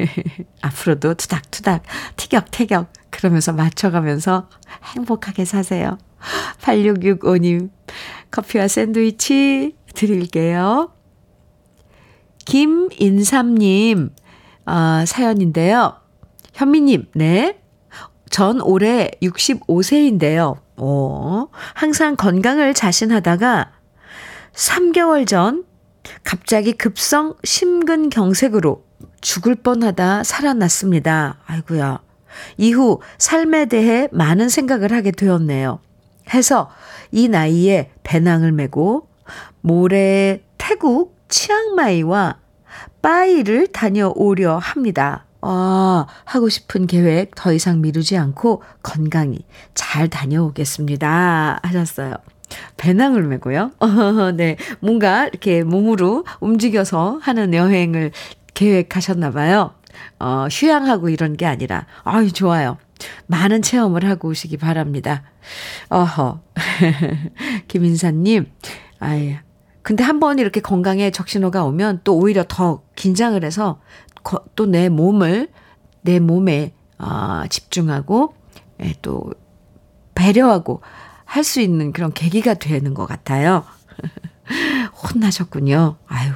앞으로도 0.62 1.14
투닥투닥, 1.14 1.82
티격태격 2.16 2.92
그러면서 3.10 3.52
맞춰가면서 3.52 4.48
행복하게 4.94 5.44
사세요. 5.44 5.98
8665님 6.60 7.70
커피와 8.30 8.68
샌드위치 8.68 9.76
드릴게요. 9.94 10.92
김인삼님 12.44 14.10
어, 14.66 15.04
사연인데요. 15.06 15.96
현미님, 16.54 17.06
네. 17.14 17.58
전 18.30 18.60
올해 18.62 19.10
65세인데요. 19.22 20.56
오, 20.78 21.48
항상 21.74 22.16
건강을 22.16 22.72
자신하다가 22.72 23.72
3개월 24.54 25.26
전 25.26 25.64
갑자기 26.24 26.72
급성 26.72 27.34
심근경색으로 27.44 28.84
죽을 29.20 29.54
뻔하다 29.54 30.24
살아났습니다. 30.24 31.38
아이고야. 31.46 32.00
이후 32.56 33.00
삶에 33.18 33.66
대해 33.66 34.08
많은 34.12 34.48
생각을 34.48 34.92
하게 34.92 35.10
되었네요. 35.10 35.80
해서 36.32 36.70
이 37.10 37.28
나이에 37.28 37.90
배낭을 38.02 38.52
메고 38.52 39.08
모레 39.60 40.42
태국 40.58 41.16
치앙마이와 41.28 42.38
빠이를 43.00 43.68
다녀오려 43.68 44.58
합니다. 44.58 45.26
아, 45.40 46.06
하고 46.24 46.48
싶은 46.48 46.86
계획 46.86 47.34
더 47.34 47.52
이상 47.52 47.80
미루지 47.80 48.16
않고 48.16 48.62
건강히 48.82 49.44
잘 49.74 50.08
다녀오겠습니다. 50.08 51.60
하셨어요. 51.62 52.14
배낭을 52.76 53.22
메고요. 53.24 53.70
네. 54.36 54.56
뭔가 54.80 55.26
이렇게 55.26 55.62
몸으로 55.62 56.24
움직여서 56.40 57.18
하는 57.22 57.54
여행을 57.54 58.12
계획하셨나 58.54 59.30
봐요. 59.32 59.74
어, 60.18 60.46
휴양하고 60.50 61.08
이런 61.10 61.36
게 61.36 61.46
아니라, 61.46 61.86
아유, 62.04 62.32
좋아요. 62.32 62.78
많은 63.26 63.62
체험을 63.62 64.04
하고 64.08 64.28
오시기 64.28 64.56
바랍니다. 64.56 65.22
어허. 65.88 66.40
김인사님, 67.68 68.46
아이, 69.00 69.36
근데 69.82 70.04
한 70.04 70.20
번 70.20 70.38
이렇게 70.38 70.60
건강에 70.60 71.10
적신호가 71.10 71.64
오면 71.64 72.00
또 72.04 72.16
오히려 72.16 72.44
더 72.46 72.82
긴장을 72.94 73.42
해서 73.44 73.80
또 74.54 74.66
내 74.66 74.88
몸을, 74.88 75.48
내 76.02 76.20
몸에, 76.20 76.72
어, 76.98 77.42
집중하고, 77.50 78.34
예, 78.84 78.94
또 79.02 79.32
배려하고 80.14 80.80
할 81.32 81.44
수 81.44 81.62
있는 81.62 81.92
그런 81.94 82.12
계기가 82.12 82.52
되는 82.52 82.92
것 82.92 83.06
같아요. 83.06 83.64
혼나셨군요. 85.02 85.96
아유, 86.06 86.30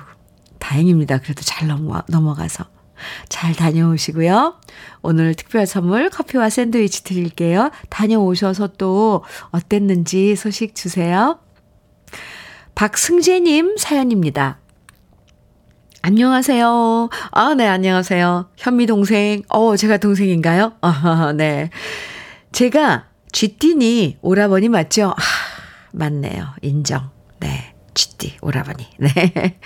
다행입니다. 0.59 1.19
그래도 1.19 1.43
잘 1.43 1.69
넘어, 1.69 2.03
넘어가서. 2.09 2.65
잘 3.29 3.55
다녀오시고요. 3.55 4.59
오늘 5.03 5.35
특별 5.35 5.67
선물 5.67 6.09
커피와 6.09 6.49
샌드위치 6.49 7.05
드릴게요. 7.05 7.71
다녀오셔서 7.91 8.69
또 8.79 9.23
어땠는지 9.51 10.35
소식 10.35 10.75
주세요. 10.75 11.41
박승재님 12.75 13.77
사연입니다. 13.77 14.61
안녕하세요. 16.01 17.11
아, 17.33 17.55
네, 17.55 17.67
안녕하세요. 17.67 18.49
현미 18.57 18.87
동생. 18.87 19.43
어, 19.51 19.77
제가 19.77 19.99
동생인가요? 19.99 20.73
아, 20.81 21.35
네. 21.37 21.69
제가 22.53 23.09
쥐띠니 23.33 24.19
오라버니 24.23 24.69
맞죠? 24.69 25.15
아, 25.17 25.23
맞네요. 25.93 26.55
인정. 26.63 27.11
네. 27.41 27.75
쥐띠 27.97 28.37
오라버니. 28.43 28.87
네. 29.01 29.59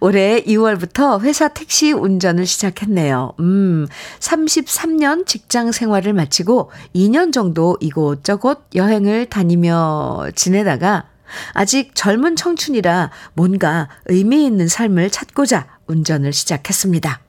올해 0.00 0.42
2월부터 0.42 1.20
회사 1.22 1.48
택시 1.48 1.92
운전을 1.92 2.44
시작했네요. 2.44 3.34
음, 3.40 3.86
33년 4.18 5.26
직장 5.26 5.72
생활을 5.72 6.12
마치고 6.12 6.70
2년 6.94 7.32
정도 7.32 7.76
이곳저곳 7.80 8.66
여행을 8.74 9.26
다니며 9.26 10.26
지내다가 10.34 11.08
아직 11.52 11.94
젊은 11.94 12.36
청춘이라 12.36 13.10
뭔가 13.34 13.88
의미 14.06 14.44
있는 14.44 14.68
삶을 14.68 15.10
찾고자 15.10 15.66
운전을 15.86 16.32
시작했습니다. 16.32 17.25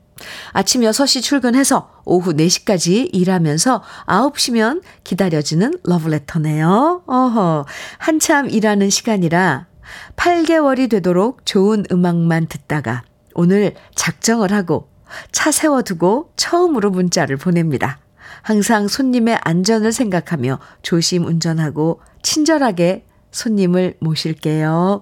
아침 0.52 0.82
6시 0.82 1.22
출근해서 1.22 1.90
오후 2.06 2.34
4시까지 2.34 3.10
일하면서 3.14 3.84
9시면 4.08 4.82
기다려지는 5.04 5.80
러브레터네요. 5.84 7.04
어허, 7.06 7.66
한참 7.98 8.50
일하는 8.50 8.90
시간이라 8.90 9.68
8개월이 10.16 10.90
되도록 10.90 11.46
좋은 11.46 11.84
음악만 11.92 12.48
듣다가 12.48 13.04
오늘 13.34 13.76
작정을 13.96 14.52
하고 14.52 14.90
차 15.32 15.52
세워두고 15.52 16.34
처음으로 16.36 16.90
문자를 16.92 17.38
보냅니다. 17.38 18.00
항상 18.42 18.88
손님의 18.88 19.40
안전을 19.44 19.92
생각하며 19.92 20.60
조심 20.82 21.26
운전하고 21.26 22.02
친절하게 22.24 23.06
손님을 23.32 23.96
모실게요. 24.00 25.02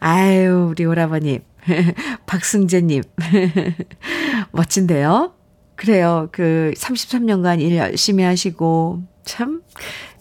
아유, 0.00 0.68
우리 0.70 0.84
오라버님. 0.84 1.42
박승재님. 2.26 3.02
멋진데요? 4.52 5.34
그래요. 5.76 6.28
그 6.32 6.72
33년간 6.76 7.60
일 7.60 7.76
열심히 7.76 8.24
하시고, 8.24 9.02
참, 9.24 9.62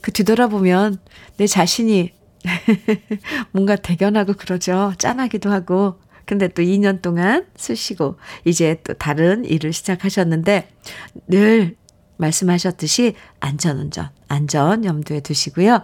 그 0.01 0.11
뒤돌아보면 0.11 0.99
내 1.37 1.47
자신이 1.47 2.11
뭔가 3.51 3.75
대견하고 3.75 4.33
그러죠. 4.33 4.93
짠하기도 4.97 5.51
하고. 5.51 5.99
근데 6.25 6.47
또 6.47 6.61
2년 6.61 7.01
동안 7.01 7.45
쓰시고, 7.55 8.17
이제 8.45 8.79
또 8.83 8.93
다른 8.93 9.43
일을 9.45 9.73
시작하셨는데, 9.73 10.69
늘 11.27 11.75
말씀하셨듯이 12.17 13.15
안전운전, 13.41 14.09
안전 14.29 14.85
염두에 14.85 15.19
두시고요. 15.19 15.81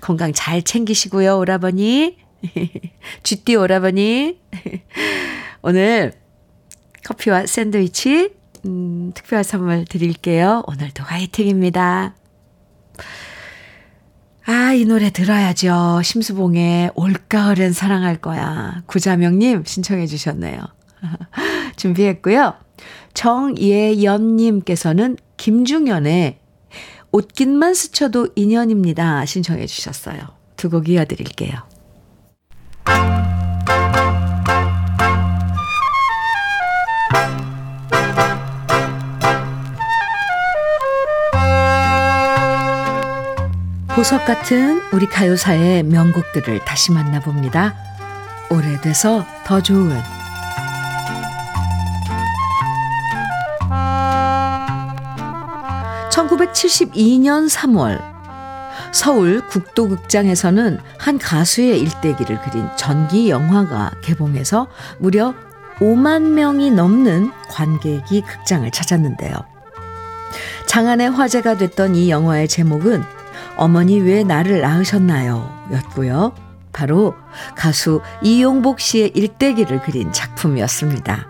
건강 0.00 0.32
잘 0.34 0.62
챙기시고요, 0.62 1.38
오라버니. 1.38 2.25
쥐띠 3.22 3.54
오라버니. 3.56 4.40
오늘 5.62 6.12
커피와 7.04 7.46
샌드위치, 7.46 8.30
음, 8.66 9.12
특별 9.14 9.44
선물 9.44 9.84
드릴게요. 9.84 10.62
오늘도 10.66 11.04
화이팅입니다. 11.04 12.14
아, 14.48 14.72
이 14.72 14.84
노래 14.84 15.10
들어야죠. 15.10 16.02
심수봉의 16.04 16.92
올가을엔 16.94 17.72
사랑할 17.72 18.16
거야. 18.16 18.82
구자명님 18.86 19.64
신청해 19.64 20.06
주셨네요. 20.06 20.60
준비했고요. 21.76 22.54
정예연님께서는 23.14 25.16
김중현의 25.36 26.38
옷깃만 27.12 27.74
스쳐도 27.74 28.28
인연입니다. 28.36 29.24
신청해 29.26 29.66
주셨어요. 29.66 30.18
두 30.56 30.70
곡 30.70 30.88
이어드릴게요. 30.88 31.52
보석 43.96 44.26
같은 44.26 44.82
우리 44.92 45.06
가요사의 45.06 45.82
명곡들을 45.84 46.64
다시 46.66 46.92
만나봅니다. 46.92 47.74
오래돼서 48.50 49.26
더 49.44 49.62
좋은 49.62 50.00
1972년 56.10 57.48
3월 57.48 58.15
서울 58.96 59.46
국도극장에서는 59.46 60.78
한 60.96 61.18
가수의 61.18 61.78
일대기를 61.80 62.40
그린 62.40 62.66
전기 62.78 63.28
영화가 63.28 63.96
개봉해서 64.00 64.68
무려 64.98 65.34
5만 65.80 66.30
명이 66.30 66.70
넘는 66.70 67.30
관객이 67.50 68.22
극장을 68.22 68.68
찾았는데요. 68.70 69.34
장안의 70.64 71.10
화제가 71.10 71.58
됐던 71.58 71.94
이 71.94 72.08
영화의 72.08 72.48
제목은 72.48 73.02
어머니 73.58 74.00
왜 74.00 74.24
나를 74.24 74.62
낳으셨나요? 74.62 75.46
였고요. 75.72 76.32
바로 76.72 77.14
가수 77.54 78.00
이용복 78.22 78.80
씨의 78.80 79.12
일대기를 79.14 79.82
그린 79.82 80.10
작품이었습니다. 80.10 81.28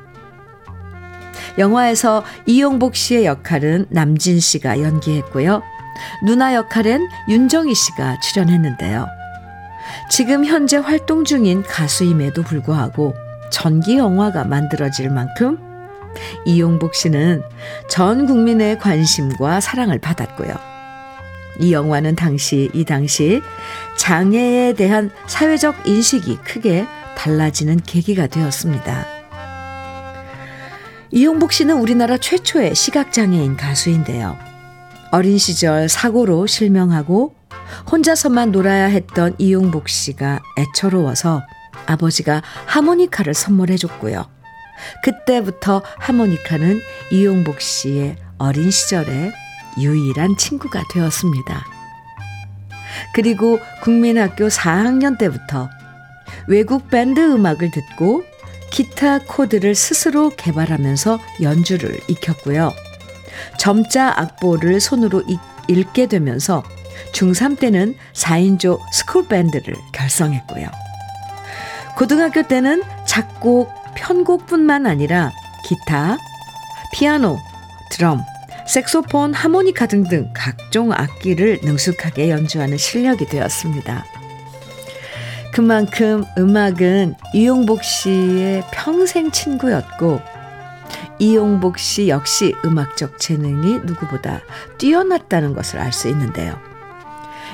영화에서 1.58 2.22
이용복 2.46 2.94
씨의 2.94 3.24
역할은 3.24 3.86
남진 3.88 4.38
씨가 4.38 4.82
연기했고요. 4.82 5.62
누나 6.22 6.54
역할엔 6.54 7.06
윤정희 7.28 7.74
씨가 7.74 8.20
출연했는데요. 8.20 9.06
지금 10.10 10.44
현재 10.44 10.76
활동 10.76 11.24
중인 11.24 11.62
가수임에도 11.62 12.42
불구하고 12.42 13.14
전기 13.50 13.96
영화가 13.96 14.44
만들어질 14.44 15.10
만큼 15.10 15.58
이용복 16.44 16.94
씨는 16.94 17.42
전 17.88 18.26
국민의 18.26 18.78
관심과 18.78 19.60
사랑을 19.60 19.98
받았고요. 19.98 20.54
이 21.60 21.72
영화는 21.72 22.16
당시, 22.16 22.70
이 22.74 22.84
당시 22.84 23.40
장애에 23.96 24.74
대한 24.74 25.10
사회적 25.26 25.86
인식이 25.86 26.38
크게 26.38 26.86
달라지는 27.16 27.80
계기가 27.80 28.26
되었습니다. 28.26 29.06
이용복 31.10 31.52
씨는 31.52 31.78
우리나라 31.78 32.18
최초의 32.18 32.74
시각장애인 32.74 33.56
가수인데요. 33.56 34.36
어린 35.12 35.38
시절 35.38 35.88
사고로 35.88 36.46
실명하고 36.46 37.34
혼자서만 37.90 38.52
놀아야 38.52 38.86
했던 38.86 39.34
이용복 39.38 39.88
씨가 39.88 40.40
애처로워서 40.58 41.42
아버지가 41.86 42.42
하모니카를 42.66 43.34
선물해 43.34 43.76
줬고요. 43.76 44.26
그때부터 45.02 45.82
하모니카는 45.98 46.80
이용복 47.12 47.60
씨의 47.60 48.16
어린 48.38 48.70
시절의 48.70 49.32
유일한 49.78 50.36
친구가 50.36 50.84
되었습니다. 50.92 51.64
그리고 53.14 53.58
국민학교 53.82 54.48
4학년 54.48 55.18
때부터 55.18 55.68
외국 56.48 56.88
밴드 56.90 57.20
음악을 57.20 57.70
듣고 57.70 58.24
기타 58.70 59.20
코드를 59.20 59.74
스스로 59.74 60.30
개발하면서 60.30 61.18
연주를 61.42 61.98
익혔고요. 62.08 62.72
점자 63.58 64.12
악보를 64.16 64.80
손으로 64.80 65.22
읽게 65.68 66.06
되면서 66.06 66.62
중3 67.12 67.58
때는 67.58 67.94
4인조 68.14 68.80
스쿨밴드를 68.92 69.74
결성했고요. 69.92 70.68
고등학교 71.96 72.42
때는 72.42 72.82
작곡, 73.06 73.72
편곡뿐만 73.94 74.86
아니라 74.86 75.32
기타, 75.64 76.18
피아노, 76.92 77.38
드럼, 77.90 78.22
색소폰, 78.66 79.32
하모니카 79.32 79.86
등등 79.86 80.30
각종 80.34 80.92
악기를 80.92 81.60
능숙하게 81.62 82.30
연주하는 82.30 82.76
실력이 82.76 83.26
되었습니다. 83.26 84.04
그만큼 85.52 86.24
음악은 86.36 87.14
이용복 87.32 87.82
씨의 87.82 88.64
평생 88.72 89.30
친구였고, 89.30 90.20
이용복 91.18 91.78
씨 91.78 92.08
역시 92.08 92.54
음악적 92.64 93.18
재능이 93.18 93.80
누구보다 93.84 94.40
뛰어났다는 94.78 95.54
것을 95.54 95.78
알 95.78 95.92
수 95.92 96.08
있는데요. 96.08 96.58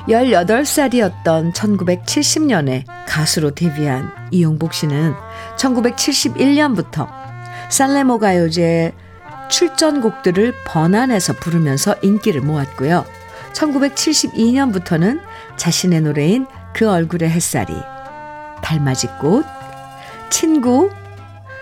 18살이었던 0.09 1.53
1970년에 1.53 2.85
가수로 3.07 3.53
데뷔한 3.53 4.11
이용복 4.33 4.73
씨는 4.75 5.15
1971년부터 5.57 7.09
살레모 7.71 8.19
가요제 8.19 8.93
출전곡들을 9.49 10.55
번안해서 10.67 11.35
부르면서 11.35 11.95
인기를 12.03 12.41
모았고요. 12.41 13.05
1972년부터는 13.53 15.21
자신의 15.57 16.01
노래인 16.01 16.47
그 16.75 16.91
얼굴의 16.91 17.31
햇살이, 17.31 17.75
달맞이꽃, 18.63 19.45
친구, 20.31 20.91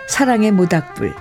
사랑의 0.08 0.52
모닥불, 0.52 1.14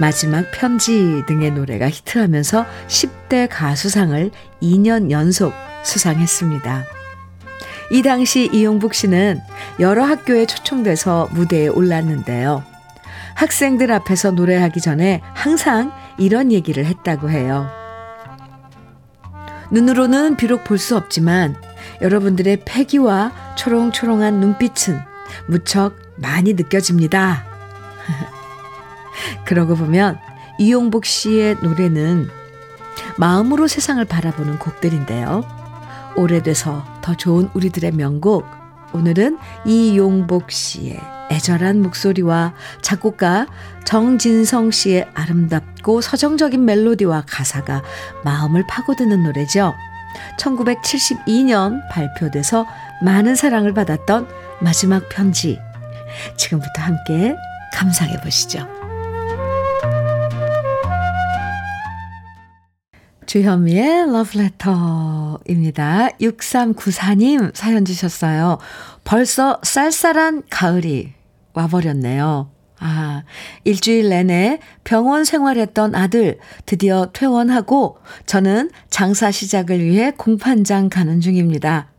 마지막 0.00 0.50
편지 0.50 1.22
등의 1.26 1.50
노래가 1.50 1.90
히트하면서 1.90 2.64
10대 2.88 3.48
가수상을 3.50 4.30
2년 4.62 5.10
연속 5.10 5.52
수상했습니다. 5.82 6.84
이 7.92 8.02
당시 8.02 8.48
이용복 8.50 8.94
씨는 8.94 9.40
여러 9.78 10.04
학교에 10.04 10.46
초청돼서 10.46 11.28
무대에 11.32 11.68
올랐는데요. 11.68 12.64
학생들 13.34 13.92
앞에서 13.92 14.30
노래하기 14.30 14.80
전에 14.80 15.20
항상 15.34 15.92
이런 16.18 16.50
얘기를 16.50 16.86
했다고 16.86 17.28
해요. 17.30 17.68
눈으로는 19.70 20.36
비록 20.36 20.64
볼 20.64 20.78
수 20.78 20.96
없지만 20.96 21.56
여러분들의 22.00 22.62
패기와 22.64 23.32
초롱초롱한 23.56 24.40
눈빛은 24.40 24.98
무척 25.46 25.94
많이 26.16 26.54
느껴집니다. 26.54 27.44
그러고 29.44 29.74
보면 29.76 30.18
이용복 30.58 31.04
씨의 31.04 31.56
노래는 31.62 32.28
마음으로 33.16 33.66
세상을 33.66 34.04
바라보는 34.04 34.58
곡들인데요. 34.58 35.44
오래돼서 36.16 36.84
더 37.02 37.14
좋은 37.14 37.48
우리들의 37.54 37.92
명곡. 37.92 38.44
오늘은 38.92 39.38
이용복 39.64 40.50
씨의 40.50 40.98
애절한 41.30 41.80
목소리와 41.80 42.54
작곡가 42.82 43.46
정진성 43.84 44.72
씨의 44.72 45.08
아름답고 45.14 46.00
서정적인 46.00 46.64
멜로디와 46.64 47.24
가사가 47.26 47.82
마음을 48.24 48.64
파고드는 48.66 49.22
노래죠. 49.22 49.72
1972년 50.40 51.80
발표돼서 51.88 52.66
많은 53.02 53.36
사랑을 53.36 53.72
받았던 53.72 54.28
마지막 54.60 55.08
편지. 55.08 55.60
지금부터 56.36 56.82
함께 56.82 57.36
감상해 57.72 58.20
보시죠. 58.20 58.79
주현미의 63.30 64.10
러브레터입니다. 64.10 66.08
6394님 66.20 67.54
사연 67.54 67.84
주셨어요. 67.84 68.58
벌써 69.04 69.60
쌀쌀한 69.62 70.42
가을이 70.50 71.12
와버렸네요. 71.52 72.50
아, 72.80 73.22
일주일 73.62 74.08
내내 74.08 74.58
병원 74.82 75.22
생활했던 75.22 75.94
아들 75.94 76.40
드디어 76.66 77.12
퇴원하고 77.12 77.98
저는 78.26 78.72
장사 78.88 79.30
시작을 79.30 79.80
위해 79.80 80.10
공판장 80.16 80.88
가는 80.88 81.20
중입니다. 81.20 81.92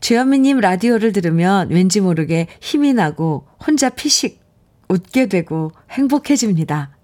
주현미님 0.00 0.60
라디오를 0.60 1.12
들으면 1.12 1.70
왠지 1.70 2.00
모르게 2.00 2.46
힘이 2.60 2.92
나고 2.92 3.48
혼자 3.66 3.88
피식 3.88 4.40
웃게 4.88 5.26
되고 5.26 5.72
행복해집니다. 5.90 6.96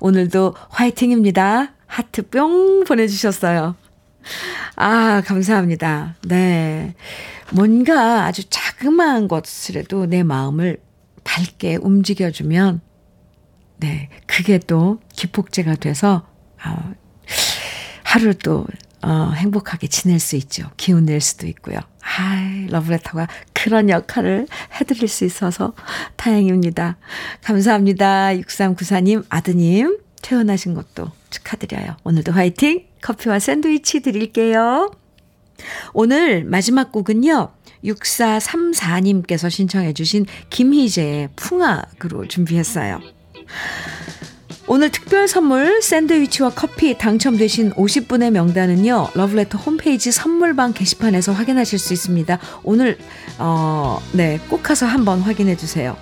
오늘도 0.00 0.54
화이팅입니다. 0.70 1.74
하트 1.90 2.22
뿅 2.22 2.84
보내주셨어요. 2.84 3.74
아, 4.76 5.22
감사합니다. 5.26 6.14
네. 6.22 6.94
뭔가 7.52 8.24
아주 8.24 8.48
자그마한 8.48 9.26
것이라도 9.26 10.06
내 10.06 10.22
마음을 10.22 10.78
밝게 11.24 11.76
움직여주면, 11.76 12.80
네, 13.78 14.08
그게 14.26 14.58
또 14.58 15.00
기폭제가 15.14 15.74
돼서, 15.74 16.26
아, 16.62 16.94
하루를 18.04 18.34
또, 18.34 18.66
어, 19.02 19.32
행복하게 19.34 19.88
지낼 19.88 20.20
수 20.20 20.36
있죠. 20.36 20.70
기운 20.76 21.06
낼 21.06 21.20
수도 21.20 21.48
있고요. 21.48 21.78
아, 22.02 22.66
러브레터가 22.68 23.26
그런 23.52 23.88
역할을 23.88 24.46
해드릴 24.78 25.08
수 25.08 25.24
있어서 25.24 25.74
다행입니다. 26.16 26.98
감사합니다. 27.42 28.34
6394님, 28.34 29.24
아드님, 29.28 29.98
퇴원하신 30.22 30.74
것도 30.74 31.10
축하드려요. 31.30 31.96
오늘도 32.04 32.32
화이팅! 32.32 32.86
커피와 33.02 33.38
샌드위치 33.38 34.00
드릴게요. 34.00 34.90
오늘 35.92 36.44
마지막 36.44 36.92
곡은요. 36.92 37.50
6434님께서 37.84 39.50
신청해 39.50 39.94
주신 39.94 40.26
김희재의 40.50 41.30
풍악으로 41.36 42.28
준비했어요. 42.28 43.00
오늘 44.66 44.90
특별 44.92 45.26
선물 45.26 45.82
샌드위치와 45.82 46.50
커피 46.50 46.96
당첨되신 46.96 47.72
50분의 47.72 48.30
명단은요. 48.30 49.08
러브레터 49.14 49.58
홈페이지 49.58 50.12
선물방 50.12 50.74
게시판에서 50.74 51.32
확인하실 51.32 51.78
수 51.78 51.92
있습니다. 51.92 52.38
오늘 52.62 52.96
어, 53.38 54.00
네, 54.12 54.38
꼭 54.48 54.62
가서 54.62 54.86
한번 54.86 55.22
확인해 55.22 55.56
주세요. 55.56 55.96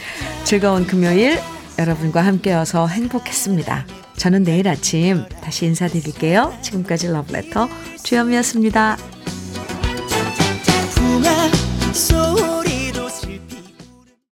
즐거운 0.44 0.86
금요일 0.86 1.38
여러분과 1.78 2.22
함께여서 2.24 2.86
행복했습니다. 2.86 3.86
저는 4.16 4.44
내일 4.44 4.68
아침 4.68 5.24
다시 5.42 5.66
인사드릴게요. 5.66 6.56
지금까지 6.62 7.08
러브레터 7.08 7.68
주현미였습니다. 8.02 8.96